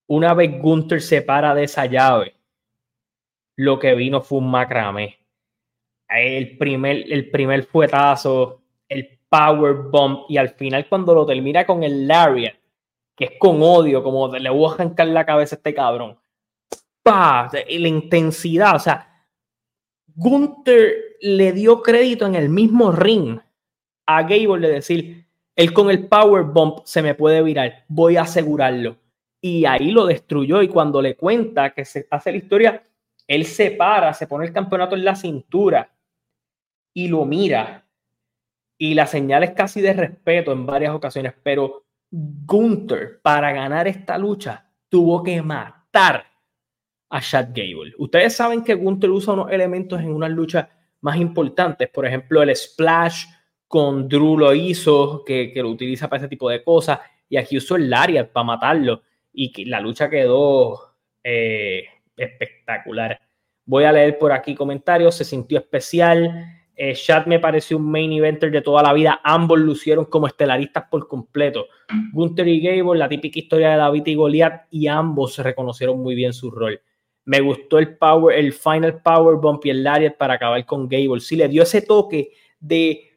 [0.07, 2.35] una vez Gunther se para de esa llave,
[3.55, 5.19] lo que vino fue un macramé.
[6.09, 11.83] El primer, el primer fuetazo, el power bomb, y al final cuando lo termina con
[11.83, 12.55] el lariat,
[13.15, 16.17] que es con odio, como le voy a arrancar la cabeza a este cabrón.
[17.01, 17.49] ¡Pah!
[17.51, 19.09] La intensidad, o sea,
[20.15, 23.39] Gunther le dio crédito en el mismo ring
[24.05, 28.23] a Gable de decir, él con el power bomb se me puede virar, voy a
[28.23, 28.97] asegurarlo
[29.45, 30.61] y ahí lo destruyó.
[30.61, 32.83] Y cuando le cuenta que se hace la historia,
[33.27, 35.93] él se para, se pone el campeonato en la cintura
[36.93, 37.85] y lo mira.
[38.77, 44.17] Y la señal es casi de respeto en varias ocasiones, pero Gunther, para ganar esta
[44.17, 46.25] lucha, tuvo que matar
[47.09, 47.93] a Chad Gable.
[47.97, 50.69] Ustedes saben que Gunther usa unos elementos en unas luchas
[51.01, 53.25] más importantes, por ejemplo, el splash
[53.67, 57.57] con Drew lo hizo, que, que lo utiliza para ese tipo de cosas, y aquí
[57.57, 59.01] usó el Lariat para matarlo
[59.33, 63.19] y la lucha quedó eh, espectacular.
[63.65, 66.59] Voy a leer por aquí comentarios, se sintió especial.
[66.75, 69.21] Eh, Chad me pareció un main eventer de toda la vida.
[69.23, 71.67] Ambos lucieron como estelaristas por completo.
[72.11, 76.33] Gunther y Gable, la típica historia de David y Goliath, y ambos reconocieron muy bien
[76.33, 76.81] su rol.
[77.25, 81.21] Me gustó el power, el final power bump y el lariat para acabar con Gable.
[81.21, 83.09] Sí, le dio ese toque de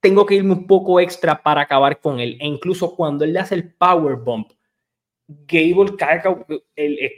[0.00, 2.36] tengo que irme un poco extra para acabar con él.
[2.40, 4.50] E incluso cuando él le hace el power bump,
[5.26, 6.22] Gable cae,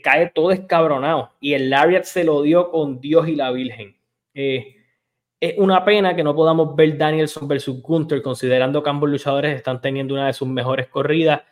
[0.02, 3.96] cae todo escabronado y el Lariat se lo dio con Dios y la Virgen.
[4.34, 4.74] Eh,
[5.40, 9.80] Es una pena que no podamos ver Danielson versus Gunther, considerando que ambos luchadores están
[9.80, 11.42] teniendo una de sus mejores corridas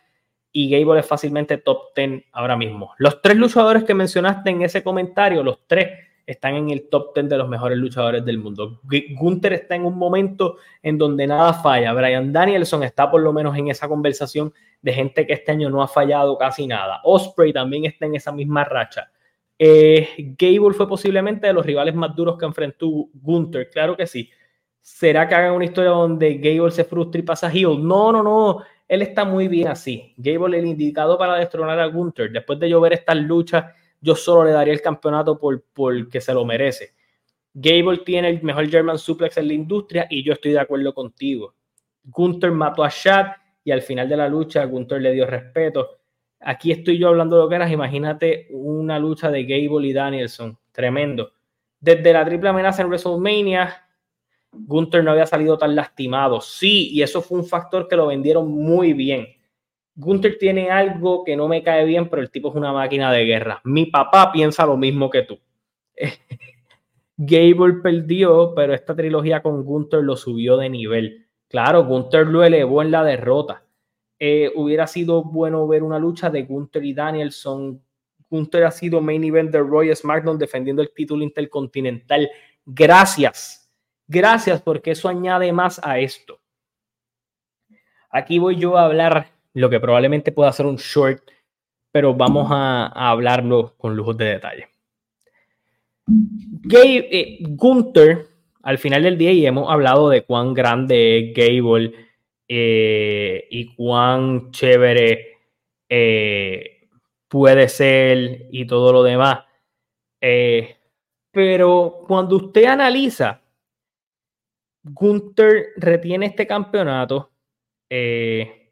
[0.51, 2.93] y Gable es fácilmente top 10 ahora mismo.
[2.97, 7.29] Los tres luchadores que mencionaste en ese comentario, los tres están en el top 10
[7.29, 8.81] de los mejores luchadores del mundo.
[9.17, 11.93] Gunther está en un momento en donde nada falla.
[11.93, 15.81] Brian Danielson está por lo menos en esa conversación de gente que este año no
[15.81, 17.01] ha fallado casi nada.
[17.03, 19.11] Osprey también está en esa misma racha.
[19.57, 24.29] Eh, Gable fue posiblemente de los rivales más duros que enfrentó Gunther, claro que sí.
[24.81, 27.85] ¿Será que hagan una historia donde Gable se frustra y pasa a Heel?
[27.85, 28.61] No, no, no.
[28.87, 30.13] Él está muy bien así.
[30.17, 32.31] Gable, el indicado para destronar a Gunther.
[32.31, 33.65] Después de llover estas luchas,
[34.05, 36.93] yo solo le daría el campeonato por, que se lo merece.
[37.55, 41.55] Gable tiene el mejor German suplex en la industria y yo estoy de acuerdo contigo.
[42.03, 43.31] Gunther mató a Shad
[43.63, 46.01] y al final de la lucha Gunther le dio respeto.
[46.39, 47.71] Aquí estoy yo hablando de lo que eras.
[47.71, 50.55] Imagínate una lucha de Gable y Danielson.
[50.71, 51.31] Tremendo.
[51.79, 53.87] Desde la triple amenaza en WrestleMania,
[54.51, 56.41] Gunther no había salido tan lastimado.
[56.41, 59.34] Sí, y eso fue un factor que lo vendieron muy bien.
[59.95, 63.23] Gunther tiene algo que no me cae bien, pero el tipo es una máquina de
[63.23, 63.61] guerra.
[63.63, 65.39] Mi papá piensa lo mismo que tú.
[67.17, 71.27] Gable perdió, pero esta trilogía con Gunther lo subió de nivel.
[71.47, 73.63] Claro, Gunther lo elevó en la derrota.
[74.19, 77.81] Eh, hubiera sido bueno ver una lucha de Gunther y Danielson.
[78.29, 82.29] Gunther ha sido main event de Roy SmackDown defendiendo el título intercontinental.
[82.65, 83.71] Gracias.
[84.07, 86.41] Gracias porque eso añade más a esto.
[88.09, 91.23] Aquí voy yo a hablar lo que probablemente pueda ser un short,
[91.91, 94.67] pero vamos a, hablarlo con lujos de detalle.
[96.07, 98.27] Gay, eh, Gunther,
[98.61, 101.93] al final del día, y hemos hablado de cuán grande es Gable
[102.47, 105.37] eh, y cuán chévere
[105.89, 106.87] eh,
[107.27, 109.39] puede ser y todo lo demás.
[111.31, 113.41] pero cuando usted analiza,
[114.83, 117.31] Gunther retiene este campeonato.
[117.89, 118.64] Eh,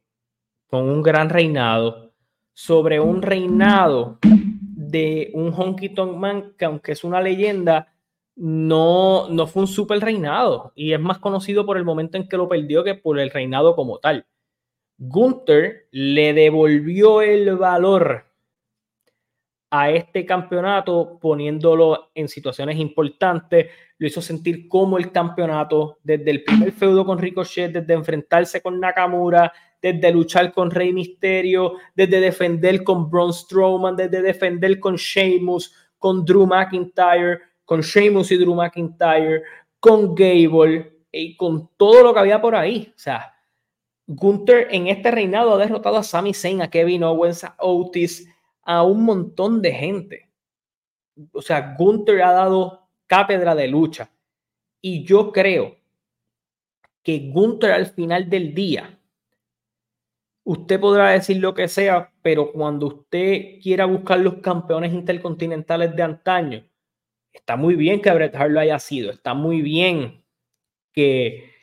[0.74, 2.16] con un gran reinado
[2.52, 7.94] sobre un reinado de un Honky Tonk Man que aunque es una leyenda,
[8.36, 12.38] no, no fue un super reinado y es más conocido por el momento en que
[12.38, 14.26] lo perdió que por el reinado como tal.
[14.98, 18.26] Gunther le devolvió el valor
[19.70, 23.70] a este campeonato poniéndolo en situaciones importantes,
[24.00, 28.80] lo hizo sentir como el campeonato desde el primer feudo con Ricochet, desde enfrentarse con
[28.80, 29.54] Nakamura,
[29.84, 36.24] desde luchar con Rey Misterio, desde defender con Braun Strowman, desde defender con Sheamus, con
[36.24, 39.44] Drew McIntyre, con Sheamus y Drew McIntyre,
[39.82, 42.94] con Gable y con todo lo que había por ahí.
[42.96, 43.34] O sea,
[44.08, 48.26] Gunther en este reinado ha derrotado a Sami Zayn, a Kevin Owens, a Otis,
[48.62, 50.30] a un montón de gente.
[51.34, 54.10] O sea, Gunther ha dado cátedra de lucha.
[54.80, 55.76] Y yo creo
[57.04, 58.93] que Gunther al final del día
[60.46, 66.04] Usted podrá decir lo que sea, pero cuando usted quiera buscar los campeones intercontinentales de
[66.04, 66.66] antaño,
[67.32, 70.24] está muy bien que Bret Hart lo haya sido, está muy bien
[70.92, 71.54] que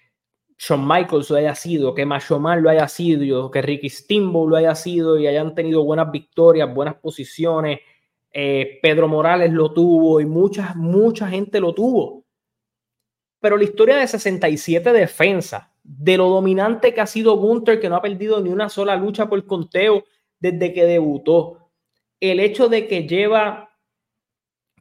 [0.58, 4.74] Shawn Michaels lo haya sido, que Macho lo haya sido, que Ricky Steamboat lo haya
[4.74, 7.80] sido y hayan tenido buenas victorias, buenas posiciones.
[8.32, 12.26] Eh, Pedro Morales lo tuvo y mucha, mucha gente lo tuvo.
[13.40, 17.97] Pero la historia de 67 defensas de lo dominante que ha sido Gunther, que no
[17.97, 20.05] ha perdido ni una sola lucha por conteo
[20.38, 21.72] desde que debutó.
[22.20, 23.70] El hecho de que lleva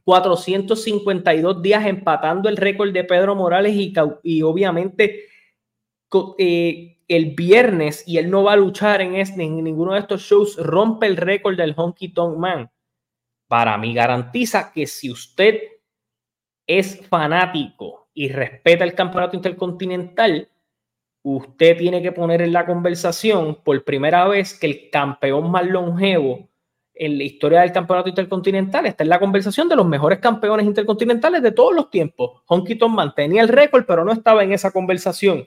[0.04, 3.92] 452 días empatando el récord de Pedro Morales y,
[4.22, 5.24] y obviamente
[6.38, 10.56] eh, el viernes y él no va a luchar en, en ninguno de estos shows,
[10.58, 12.70] rompe el récord del Honky Tonk Man.
[13.48, 15.60] Para mí garantiza que si usted
[16.68, 20.48] es fanático y respeta el campeonato intercontinental,
[21.22, 26.48] usted tiene que poner en la conversación por primera vez que el campeón más longevo
[26.94, 31.42] en la historia del campeonato intercontinental está en la conversación de los mejores campeones intercontinentales
[31.42, 32.42] de todos los tiempos.
[32.46, 35.46] Honky Tonk mantenía el récord, pero no estaba en esa conversación.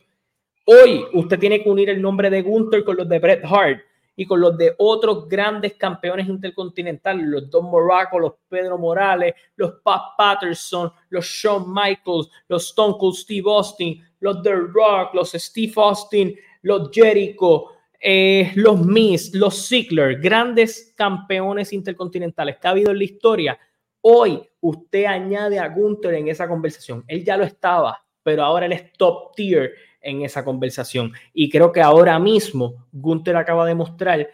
[0.66, 3.82] Hoy usted tiene que unir el nombre de Gunther con los de Bret Hart
[4.16, 9.74] y con los de otros grandes campeones intercontinentales, los Don Morocco, los Pedro Morales, los
[9.84, 15.74] Pat Patterson, los Shawn Michaels, los Stone Cold Steve Austin, los The Rock, los Steve
[15.76, 23.00] Austin, los Jericho, eh, los Miss, los Ziggler, grandes campeones intercontinentales que ha habido en
[23.00, 23.60] la historia.
[24.00, 27.04] Hoy usted añade a Gunther en esa conversación.
[27.06, 31.12] Él ya lo estaba, pero ahora él es top tier en esa conversación.
[31.34, 34.30] Y creo que ahora mismo Gunther acaba de mostrar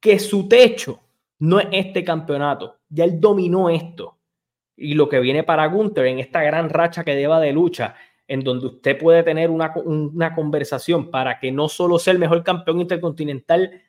[0.00, 0.98] que su techo
[1.38, 2.80] no es este campeonato.
[2.88, 4.18] Ya él dominó esto.
[4.76, 7.94] Y lo que viene para Gunther en esta gran racha que lleva de lucha
[8.28, 12.42] en donde usted puede tener una, una conversación para que no solo sea el mejor
[12.42, 13.82] campeón intercontinental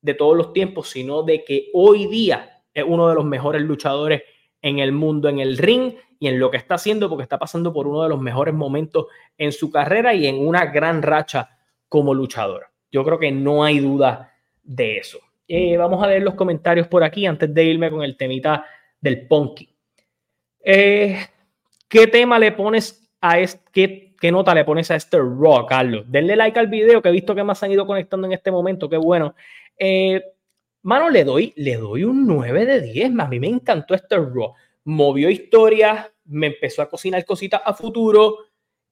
[0.00, 4.22] de todos los tiempos, sino de que hoy día es uno de los mejores luchadores
[4.62, 7.72] en el mundo, en el ring y en lo que está haciendo, porque está pasando
[7.72, 12.14] por uno de los mejores momentos en su carrera y en una gran racha como
[12.14, 12.66] luchador.
[12.90, 15.18] Yo creo que no hay duda de eso.
[15.48, 18.64] Eh, vamos a ver los comentarios por aquí antes de irme con el temita
[19.00, 19.68] del Ponky.
[20.62, 21.18] Eh,
[21.88, 24.14] ¿Qué tema le pones a este?
[24.18, 26.04] Qué, nota le pones a este Raw, Carlos?
[26.08, 28.88] Denle like al video que he visto que más han ido conectando en este momento.
[28.88, 29.34] Qué bueno.
[29.78, 30.22] Eh,
[30.82, 33.12] mano, le doy, le doy un 9 de 10.
[33.18, 34.54] A mí me encantó este Raw.
[34.84, 38.38] Movió historia, me empezó a cocinar cositas a futuro.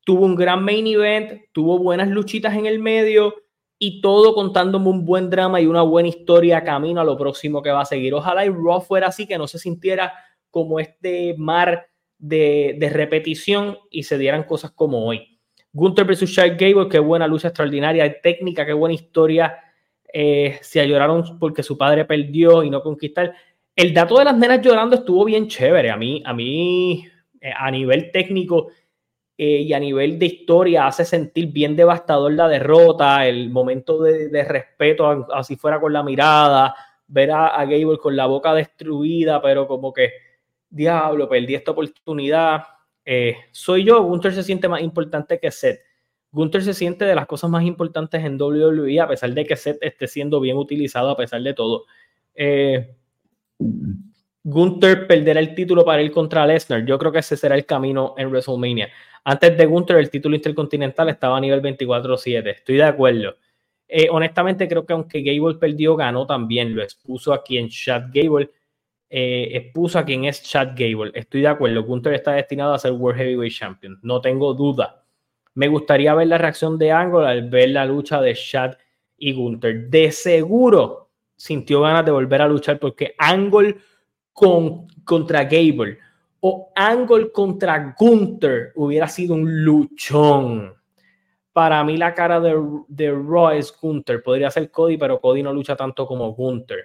[0.05, 3.35] Tuvo un gran main event, tuvo buenas luchitas en el medio
[3.79, 7.71] y todo contándome un buen drama y una buena historia camino a lo próximo que
[7.71, 8.15] va a seguir.
[8.15, 10.13] Ojalá y Raw fuera así, que no se sintiera
[10.51, 11.88] como este mar
[12.19, 15.39] de, repetición y se dieran cosas como hoy.
[15.73, 19.59] Gunther versus Shaq Gable, qué buena lucha extraordinaria, técnica, qué buena historia.
[20.13, 23.35] Eh, se lloraron porque su padre perdió y no conquistar.
[23.77, 25.91] El dato de las nenas llorando estuvo bien chévere.
[25.91, 27.07] A mí, a mí,
[27.41, 28.69] eh, a nivel técnico
[29.37, 34.45] eh, y a nivel de historia, hace sentir bien devastador la derrota, el momento de,
[34.45, 36.75] respeto, así fuera con la mirada,
[37.07, 40.28] ver a, a Gable con la boca destruida, pero como que
[40.71, 42.65] diablo, perdí esta oportunidad.
[43.05, 45.81] Eh, soy yo, Gunther se siente más importante que Seth.
[46.31, 49.79] Gunther se siente de las cosas más importantes en WWE, a pesar de que Seth
[49.81, 51.85] esté siendo bien utilizado, a pesar de todo.
[52.35, 52.95] Eh,
[54.45, 56.85] Gunther perderá el título para ir contra Lesnar.
[56.85, 58.89] Yo creo que ese será el camino en WrestleMania.
[59.25, 62.51] Antes de Gunther, el título intercontinental estaba a nivel 24-7.
[62.51, 63.37] Estoy de acuerdo.
[63.89, 66.75] Eh, honestamente, creo que aunque Gable perdió, ganó también.
[66.75, 68.51] Lo expuso aquí en chat Gable
[69.11, 71.13] eh, expuso a quien es Chad Gable.
[71.15, 75.05] Estoy de acuerdo, Gunther está destinado a ser World Heavyweight Champion, no tengo duda.
[75.55, 78.75] Me gustaría ver la reacción de Angle al ver la lucha de Chad
[79.17, 79.89] y Gunther.
[79.89, 83.77] De seguro sintió ganas de volver a luchar porque Angle
[84.33, 85.99] con, contra Gable
[86.41, 90.75] o Angle contra Gunther hubiera sido un luchón.
[91.53, 92.55] Para mí la cara de,
[92.87, 94.23] de Raw es Gunther.
[94.23, 96.85] Podría ser Cody, pero Cody no lucha tanto como Gunther.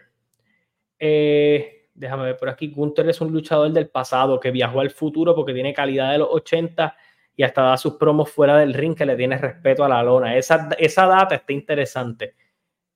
[0.98, 5.36] Eh, déjame ver por aquí, Gunther es un luchador del pasado que viajó al futuro
[5.36, 6.96] porque tiene calidad de los 80
[7.36, 10.38] y hasta da sus promos fuera del ring que le tiene respeto a la lona.
[10.38, 12.36] Esa, esa data está interesante.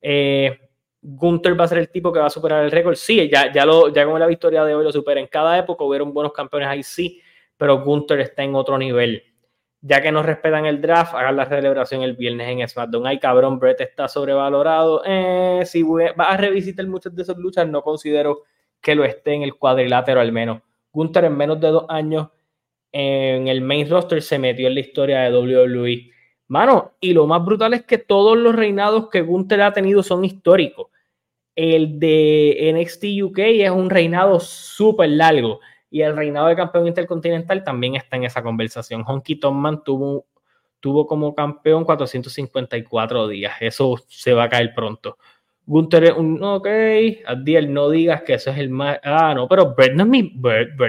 [0.00, 0.58] Eh,
[1.00, 2.94] Gunther va a ser el tipo que va a superar el récord.
[2.94, 5.20] Sí, ya, ya, lo, ya con la victoria de hoy lo supera.
[5.20, 7.20] En cada época hubieron buenos campeones ahí, sí,
[7.56, 9.22] pero Gunther está en otro nivel.
[9.80, 13.06] Ya que no respetan el draft, hagan la celebración el viernes en SmackDown.
[13.06, 15.02] Ay, cabrón, Brett está sobrevalorado.
[15.04, 18.42] Eh, si vas a revisitar muchas de esas luchas, no considero
[18.80, 20.62] que lo esté en el cuadrilátero al menos.
[20.92, 22.28] Gunther en menos de dos años
[22.92, 26.10] en el main roster se metió en la historia de WWE.
[26.48, 30.24] Mano, y lo más brutal es que todos los reinados que Gunther ha tenido son
[30.24, 30.88] históricos.
[31.54, 35.60] El de NXT UK es un reinado súper largo
[35.90, 39.04] y el reinado de campeón intercontinental también está en esa conversación.
[39.06, 40.26] Honky Tomman tuvo,
[40.80, 43.54] tuvo como campeón 454 días.
[43.60, 45.18] Eso se va a caer pronto.
[45.68, 46.66] Gunther es un, ok,
[47.26, 50.32] Adiel, no digas que eso es el más, ah, no, pero Brett no es mi,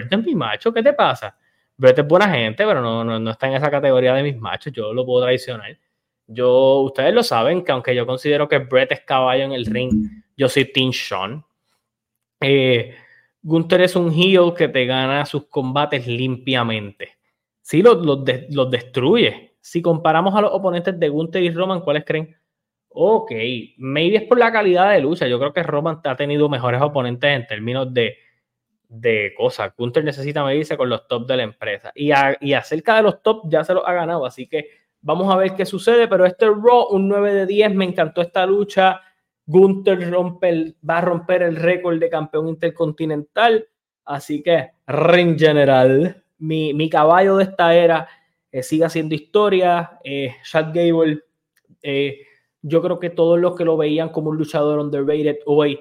[0.09, 1.37] es mi macho, ¿qué te pasa?
[1.75, 4.71] Brett es buena gente, pero no, no, no, está en esa categoría de mis machos,
[4.71, 5.77] yo lo puedo traicionar.
[6.27, 9.91] Yo, ustedes lo saben, que aunque yo considero que Brett es caballo en el ring,
[10.37, 11.43] yo soy Team Sean.
[12.39, 12.95] Eh,
[13.41, 17.17] Gunther es un heel que te gana sus combates limpiamente.
[17.61, 18.19] Sí, los, los,
[18.49, 19.57] los destruye.
[19.59, 22.38] Si comparamos a los oponentes de Gunther y Roman, ¿cuáles creen?
[23.01, 23.31] Ok,
[23.77, 25.25] maybe es por la calidad de lucha.
[25.25, 28.17] Yo creo que Roman ha tenido mejores oponentes en términos de,
[28.89, 29.71] de cosas.
[29.77, 31.93] Gunther necesita medirse con los top de la empresa.
[31.95, 34.25] Y, y acerca de los top ya se los ha ganado.
[34.25, 34.67] Así que
[34.99, 36.09] vamos a ver qué sucede.
[36.09, 38.99] Pero este Raw, un 9 de 10, me encantó esta lucha.
[39.45, 43.65] Gunther rompe va a romper el récord de campeón intercontinental.
[44.03, 48.09] Así que, ring general, mi, mi caballo de esta era
[48.51, 49.99] eh, sigue haciendo historia.
[50.03, 51.23] Eh, Chad Gable.
[51.81, 52.25] Eh,
[52.61, 55.79] yo creo que todos los que lo veían como un luchador underrated hoy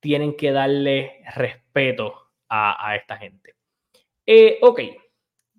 [0.00, 2.14] tienen que darle respeto
[2.48, 3.54] a, esta gente.
[4.26, 4.80] Eh, ok,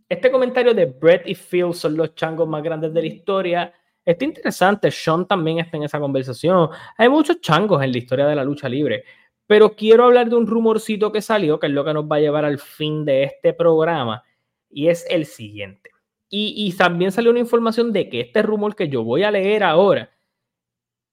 [0.07, 3.73] este comentario de Brett y Phil son los changos más grandes de la historia.
[4.05, 6.69] Está interesante, Sean también está en esa conversación.
[6.97, 9.05] Hay muchos changos en la historia de la lucha libre,
[9.47, 12.19] pero quiero hablar de un rumorcito que salió, que es lo que nos va a
[12.19, 14.23] llevar al fin de este programa,
[14.69, 15.89] y es el siguiente.
[16.29, 19.63] Y, y también salió una información de que este rumor que yo voy a leer
[19.63, 20.12] ahora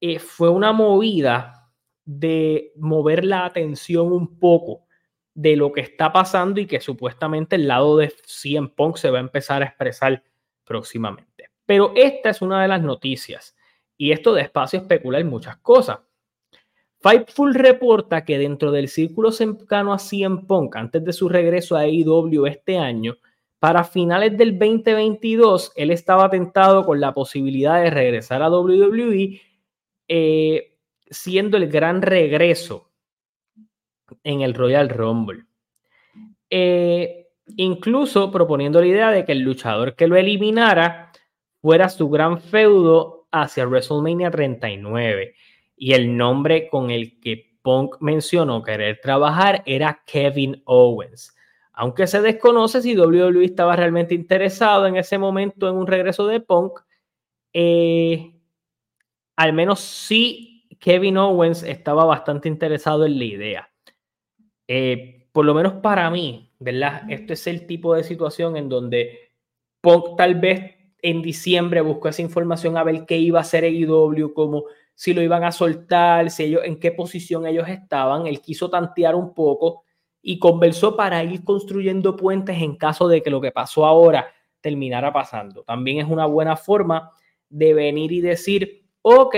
[0.01, 1.71] eh, fue una movida
[2.03, 4.87] de mover la atención un poco
[5.33, 9.19] de lo que está pasando y que supuestamente el lado de CM Punk se va
[9.19, 10.23] a empezar a expresar
[10.65, 11.51] próximamente.
[11.65, 13.55] Pero esta es una de las noticias
[13.95, 15.99] y esto de espacio especula en muchas cosas.
[16.99, 21.81] Fightful reporta que dentro del círculo cercano a CM Punk, antes de su regreso a
[21.81, 23.17] AEW este año,
[23.59, 29.39] para finales del 2022, él estaba tentado con la posibilidad de regresar a WWE,
[30.13, 30.77] eh,
[31.09, 32.91] siendo el gran regreso
[34.25, 35.45] en el Royal Rumble.
[36.49, 41.13] Eh, incluso proponiendo la idea de que el luchador que lo eliminara
[41.61, 45.33] fuera su gran feudo hacia WrestleMania 39
[45.77, 51.33] y el nombre con el que Punk mencionó querer trabajar era Kevin Owens.
[51.71, 56.41] Aunque se desconoce si WWE estaba realmente interesado en ese momento en un regreso de
[56.41, 56.81] Punk,
[57.53, 58.30] eh,
[59.35, 63.71] al menos sí Kevin Owens estaba bastante interesado en la idea.
[64.67, 67.03] Eh, por lo menos para mí, ¿verdad?
[67.09, 69.31] Este es el tipo de situación en donde
[69.81, 74.33] Punk tal vez en diciembre buscó esa información a ver qué iba a hacer AEW,
[74.33, 78.27] como si lo iban a soltar, si ellos, en qué posición ellos estaban.
[78.27, 79.83] Él quiso tantear un poco
[80.21, 84.27] y conversó para ir construyendo puentes en caso de que lo que pasó ahora
[84.61, 85.63] terminara pasando.
[85.63, 87.11] También es una buena forma
[87.49, 89.35] de venir y decir, ok,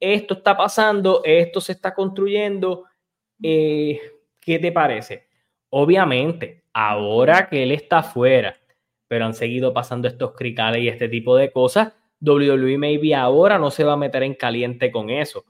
[0.00, 2.84] esto está pasando, esto se está construyendo,
[3.42, 4.00] eh,
[4.40, 5.28] ¿qué te parece?
[5.70, 8.56] Obviamente, ahora que él está afuera,
[9.08, 13.70] pero han seguido pasando estos cricales y este tipo de cosas, WWE maybe ahora no
[13.70, 15.44] se va a meter en caliente con eso.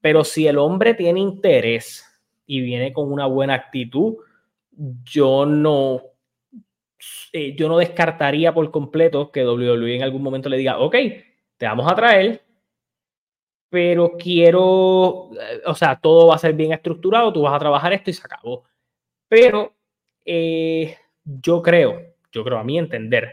[0.00, 2.04] Pero si el hombre tiene interés
[2.46, 4.16] y viene con una buena actitud,
[5.04, 6.02] yo no,
[7.32, 10.96] eh, yo no descartaría por completo que WWE en algún momento le diga, ok,
[11.56, 12.42] te vamos a traer,
[13.72, 17.94] pero quiero, eh, o sea, todo va a ser bien estructurado, tú vas a trabajar
[17.94, 18.64] esto y se acabó.
[19.28, 19.72] Pero
[20.26, 23.32] eh, yo creo, yo creo a mi entender,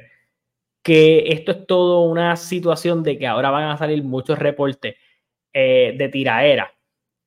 [0.81, 4.95] que esto es todo una situación de que ahora van a salir muchos reportes
[5.51, 6.73] eh, de tiraera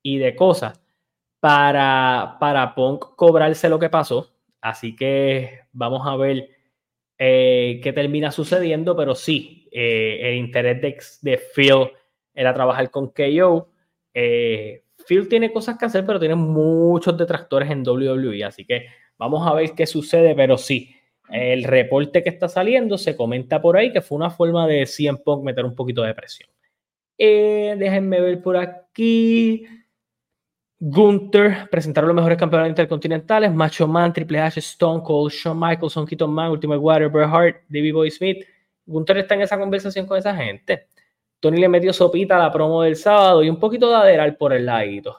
[0.02, 0.80] y de cosas
[1.38, 4.34] para, para Punk cobrarse lo que pasó.
[4.62, 6.48] Así que vamos a ver
[7.18, 11.92] qué termina sucediendo, pero sí, el interés de, de, Phil
[12.34, 13.68] era trabajar con KO.
[15.06, 18.86] Phil tiene cosas que hacer, pero tiene muchos detractores en WWE, así que
[19.18, 20.94] vamos a ver qué sucede, pero sí,
[21.30, 25.18] el reporte que está saliendo se comenta por ahí que fue una forma de CM
[25.24, 26.50] Punk meter un poquito de presión.
[27.16, 29.64] Eh, déjenme ver por aquí.
[30.78, 36.06] Gunther presentaron los mejores campeones intercontinentales: Macho Man, Triple H, Stone Cold, Shawn Michaels, Son
[36.06, 38.44] Keaton Man, Ultimate Warrior, Bret Hart, Davey Boy Smith.
[38.84, 40.88] Gunther está en esa conversación con esa gente.
[41.42, 44.52] Tony le metió sopita a la promo del sábado y un poquito de aderal por
[44.52, 45.18] el ladito.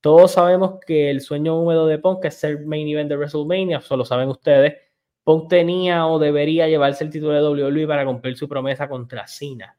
[0.00, 4.06] Todos sabemos que el sueño húmedo de Punk es ser main event de WrestleMania, solo
[4.06, 4.78] saben ustedes
[5.22, 9.76] Punk tenía o debería llevarse el título de WWE para cumplir su promesa contra Cena.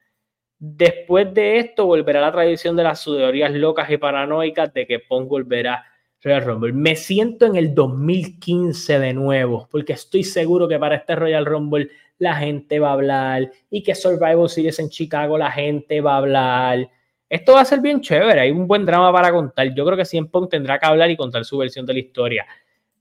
[0.60, 5.28] Después de esto, volverá la tradición de las teorías locas y paranoicas de que Punk
[5.28, 5.84] volverá
[6.22, 6.74] Royal Rumble.
[6.74, 11.90] Me siento en el 2015 de nuevo, porque estoy seguro que para este Royal Rumble
[12.22, 16.18] la gente va a hablar y que Survival Series en Chicago la gente va a
[16.18, 16.90] hablar.
[17.30, 19.74] Esto va a ser bien chévere, hay un buen drama para contar.
[19.74, 22.46] Yo creo que en Punk tendrá que hablar y contar su versión de la historia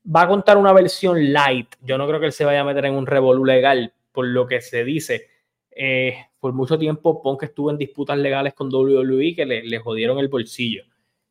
[0.05, 1.75] va a contar una versión light.
[1.83, 4.47] Yo no creo que él se vaya a meter en un revolú legal, por lo
[4.47, 5.29] que se dice.
[5.71, 10.29] Eh, por mucho tiempo Punk estuvo en disputas legales con WWE que le, jodieron el
[10.29, 10.85] bolsillo.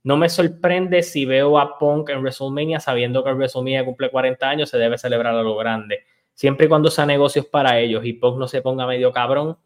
[0.04, 4.70] No me sorprende si veo a Punk en WrestleMania sabiendo que WrestleMania cumple 40 años,
[4.70, 6.04] se debe celebrar a lo grande.
[6.40, 9.58] Siempre y cuando sea negocios para ellos y Punk no se ponga medio cabrón.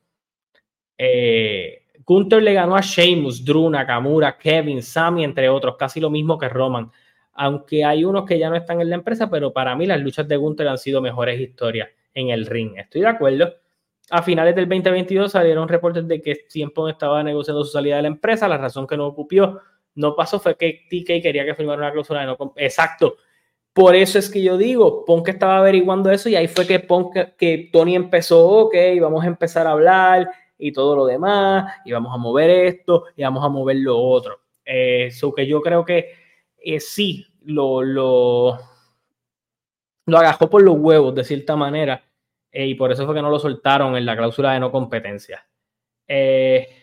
[0.97, 6.37] Eh, Gunther le ganó a Sheamus, Drew, Nakamura, Kevin, Sammy, entre otros, casi lo mismo
[6.37, 6.91] que Roman
[7.33, 10.27] aunque hay unos que ya no están en la empresa, pero para mí las luchas
[10.27, 12.77] de Gunther han sido mejores historias en el ring.
[12.77, 13.55] Estoy de acuerdo.
[14.09, 18.07] A finales del 2022 salieron reportes de que Tiempo estaba negociando su salida de la
[18.09, 18.47] empresa.
[18.47, 19.59] La razón que no ocupó
[19.95, 22.53] no pasó fue que TK quería que firmara una cláusula de no.
[22.57, 23.17] Exacto.
[23.73, 27.17] Por eso es que yo digo, Punk estaba averiguando eso y ahí fue que Punk,
[27.37, 32.13] que Tony empezó, ok, vamos a empezar a hablar y todo lo demás, y vamos
[32.13, 34.39] a mover esto y vamos a mover lo otro.
[34.63, 36.13] Eso eh, que yo creo que
[36.57, 38.59] eh, sí lo, lo,
[40.05, 42.03] lo agajó por los huevos de cierta manera
[42.51, 45.45] eh, y por eso fue que no lo soltaron en la cláusula de no competencia.
[46.07, 46.82] Eh,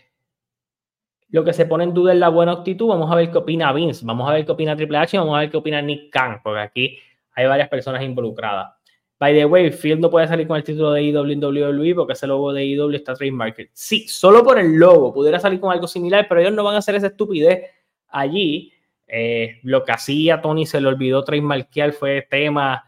[1.30, 2.88] lo que se pone en duda es la buena actitud.
[2.88, 5.40] Vamos a ver qué opina Vince, vamos a ver qué opina Triple H, vamos a
[5.40, 6.98] ver qué opina Nick Khan, porque aquí
[7.32, 8.72] hay varias personas involucradas.
[9.18, 12.26] By the way, Field no puede salir con el título de IW WWE porque ese
[12.26, 13.68] logo de IW está trademarked.
[13.72, 16.78] Sí, solo por el logo pudiera salir con algo similar, pero ellos no van a
[16.78, 17.64] hacer esa estupidez
[18.08, 18.72] allí
[19.12, 22.84] eh, lo que hacía Tony se le olvidó trademarkear fue tema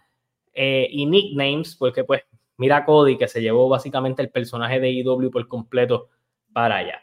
[0.53, 2.23] eh, y nicknames, porque pues
[2.59, 6.11] Mira Cody, que se llevó básicamente el personaje de IW por completo
[6.53, 7.03] para allá.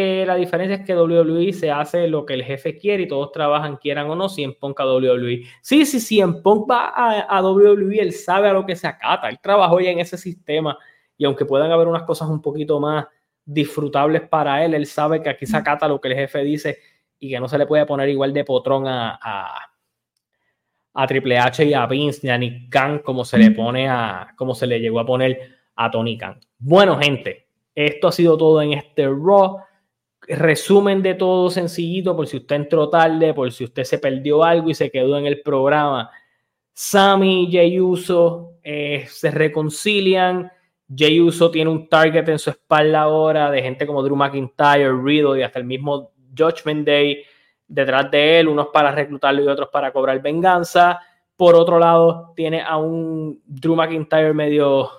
[0.00, 3.32] Eh, la diferencia es que WWE se hace lo que el jefe quiere y todos
[3.32, 5.42] trabajan, quieran o no, si Punk a WWE.
[5.60, 8.86] Sí, sí, sí, en Punk va a, a, WWE, él sabe a lo que se
[8.86, 10.78] acata, él trabajó ya en ese sistema
[11.16, 13.08] y aunque puedan haber unas cosas un poquito más
[13.44, 16.78] disfrutables para él, él sabe que aquí se acata lo que el jefe dice
[17.18, 19.58] y que no se le puede poner igual de potrón a, a,
[20.94, 24.32] a Triple H y a Vince ni a Nick Khan como se le pone a,
[24.36, 26.38] como se le llegó a poner a Tony Khan.
[26.56, 29.66] Bueno, gente, esto ha sido todo en este Raw
[30.28, 34.70] resumen de todo sencillito, por si usted entró tarde, por si usted se perdió algo
[34.70, 36.10] y se quedó en el programa.
[36.72, 40.50] Sammy y Jey Uso eh, se reconcilian.
[40.94, 45.40] Jey Uso tiene un target en su espalda ahora de gente como Drew McIntyre, Riddle
[45.40, 47.24] y hasta el mismo Judgment Day
[47.66, 51.00] detrás de él, unos para reclutarlo y otros para cobrar venganza.
[51.36, 54.90] Por otro lado, tiene a un Drew McIntyre medio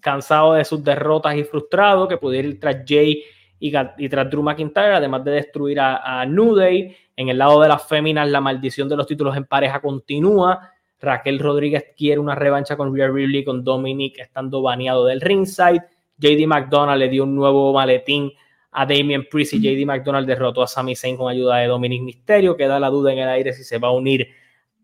[0.00, 3.22] cansado de sus derrotas y frustrado que pudiera ir tras Jay
[3.60, 6.96] y, tras Drew McIntyre, además de destruir a, a New Day.
[7.14, 10.72] En el lado de las féminas, la maldición de los títulos en pareja continúa.
[10.98, 15.82] Raquel Rodríguez quiere una revancha con Rhea Ripley, con Dominic estando baneado del ringside.
[16.18, 18.32] JD McDonald le dio un nuevo maletín
[18.72, 22.56] a Damian Priest y JD McDonald derrotó a Sami Zayn con ayuda de Dominic Mysterio.
[22.56, 24.28] Queda la duda en el aire si se va a unir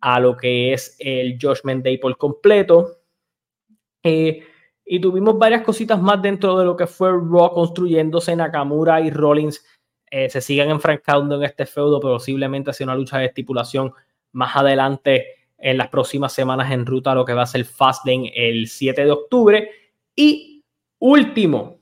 [0.01, 2.99] a lo que es el Judgment Day por completo.
[4.03, 4.43] Eh,
[4.89, 8.37] y tuvimos varias cositas más dentro de lo que fue Raw construyéndose.
[8.37, 9.65] Nakamura y Rollins
[10.09, 13.93] eh, se siguen enfrancando en este feudo, posiblemente hacia una lucha de estipulación
[14.33, 15.27] más adelante
[15.59, 19.05] en las próximas semanas en ruta a lo que va a ser Fastlane el 7
[19.05, 19.71] de octubre.
[20.15, 20.65] Y
[21.01, 21.81] último,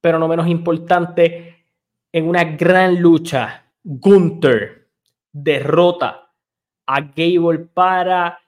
[0.00, 1.64] pero no menos importante,
[2.12, 4.88] en una gran lucha, Gunther
[5.32, 6.30] derrota
[6.86, 8.38] a Gable para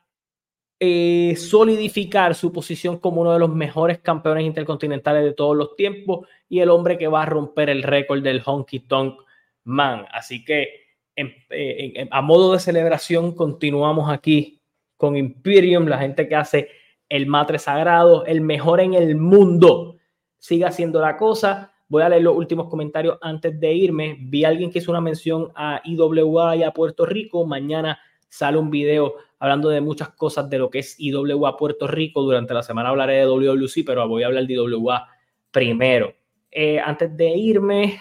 [0.79, 6.29] eh, solidificar su posición como uno de los mejores campeones intercontinentales de todos los tiempos
[6.49, 9.21] y el hombre que va a romper el récord del Honky Tonk
[9.65, 10.07] Man.
[10.13, 14.61] Así que eh, a modo de celebración continuamos aquí
[14.97, 16.69] con Imperium, la gente que hace
[17.09, 19.97] el matre sagrado, el mejor en el mundo.
[20.39, 21.73] Siga haciendo la cosa.
[21.89, 24.17] Voy a leer los últimos comentarios antes de irme.
[24.21, 27.47] Vi a alguien que hizo una mención a IWA y a Puerto Rico.
[27.47, 27.99] Mañana
[28.29, 32.23] sale un video hablando de muchas cosas de lo que es IWA Puerto Rico.
[32.23, 35.09] Durante la semana hablaré de WWC, pero voy a hablar de IWA
[35.51, 36.15] primero.
[36.51, 38.01] Eh, antes de irme,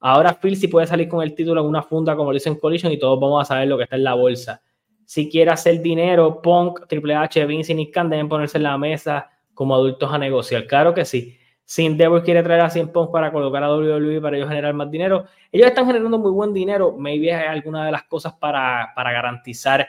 [0.00, 2.56] ahora Phil si puede salir con el título en una funda como lo hizo en
[2.56, 4.60] Collision y todos vamos a saber lo que está en la bolsa.
[5.04, 8.78] Si quiere hacer dinero, Punk, Triple H, Vince y Nick Khan deben ponerse en la
[8.78, 10.66] mesa como adultos a negociar.
[10.66, 11.38] Claro que sí.
[11.64, 14.90] Si Endeavor quiere traer a 100 Punk para colocar a WWE para ellos generar más
[14.90, 16.94] dinero, ellos están generando muy buen dinero.
[16.96, 19.86] Maybe es alguna de las cosas para, para garantizar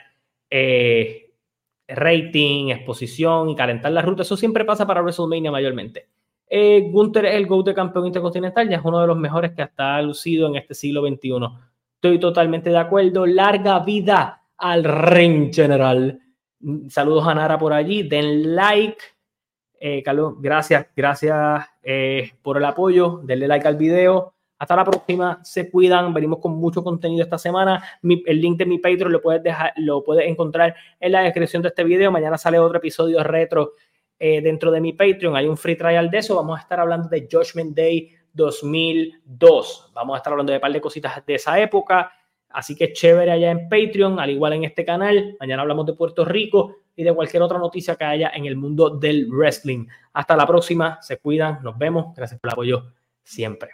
[0.48, 1.32] eh,
[1.88, 4.22] rating, exposición y calentar la ruta.
[4.22, 6.08] Eso siempre pasa para WrestleMania mayormente.
[6.48, 9.62] Eh, Gunther es el GOAT de campeón intercontinental, ya es uno de los mejores que
[9.62, 11.30] hasta ha lucido en este siglo XXI.
[11.94, 13.26] Estoy totalmente de acuerdo.
[13.26, 16.20] Larga vida al ring general.
[16.88, 18.04] Saludos a Nara por allí.
[18.04, 18.98] Den like
[19.78, 23.20] eh, Carlos, gracias, gracias eh, por el apoyo.
[23.22, 24.34] Denle like al video.
[24.58, 25.40] Hasta la próxima.
[25.42, 26.14] Se cuidan.
[26.14, 27.82] Venimos con mucho contenido esta semana.
[28.02, 31.68] el link de mi Patreon lo puedes dejar, lo puedes encontrar en la descripción de
[31.68, 32.10] este video.
[32.10, 33.72] Mañana sale otro episodio retro
[34.18, 35.36] eh, dentro de mi Patreon.
[35.36, 36.36] Hay un free trial de eso.
[36.36, 39.92] Vamos a estar hablando de Judgment Day 2002.
[39.94, 42.12] Vamos a estar hablando de un par de cositas de esa época.
[42.48, 45.36] Así que chévere allá en Patreon, al igual en este canal.
[45.38, 48.90] Mañana hablamos de Puerto Rico y de cualquier otra noticia que haya en el mundo
[48.90, 49.86] del wrestling.
[50.14, 52.84] Hasta la próxima, se cuidan, nos vemos, gracias por el apoyo
[53.22, 53.70] siempre.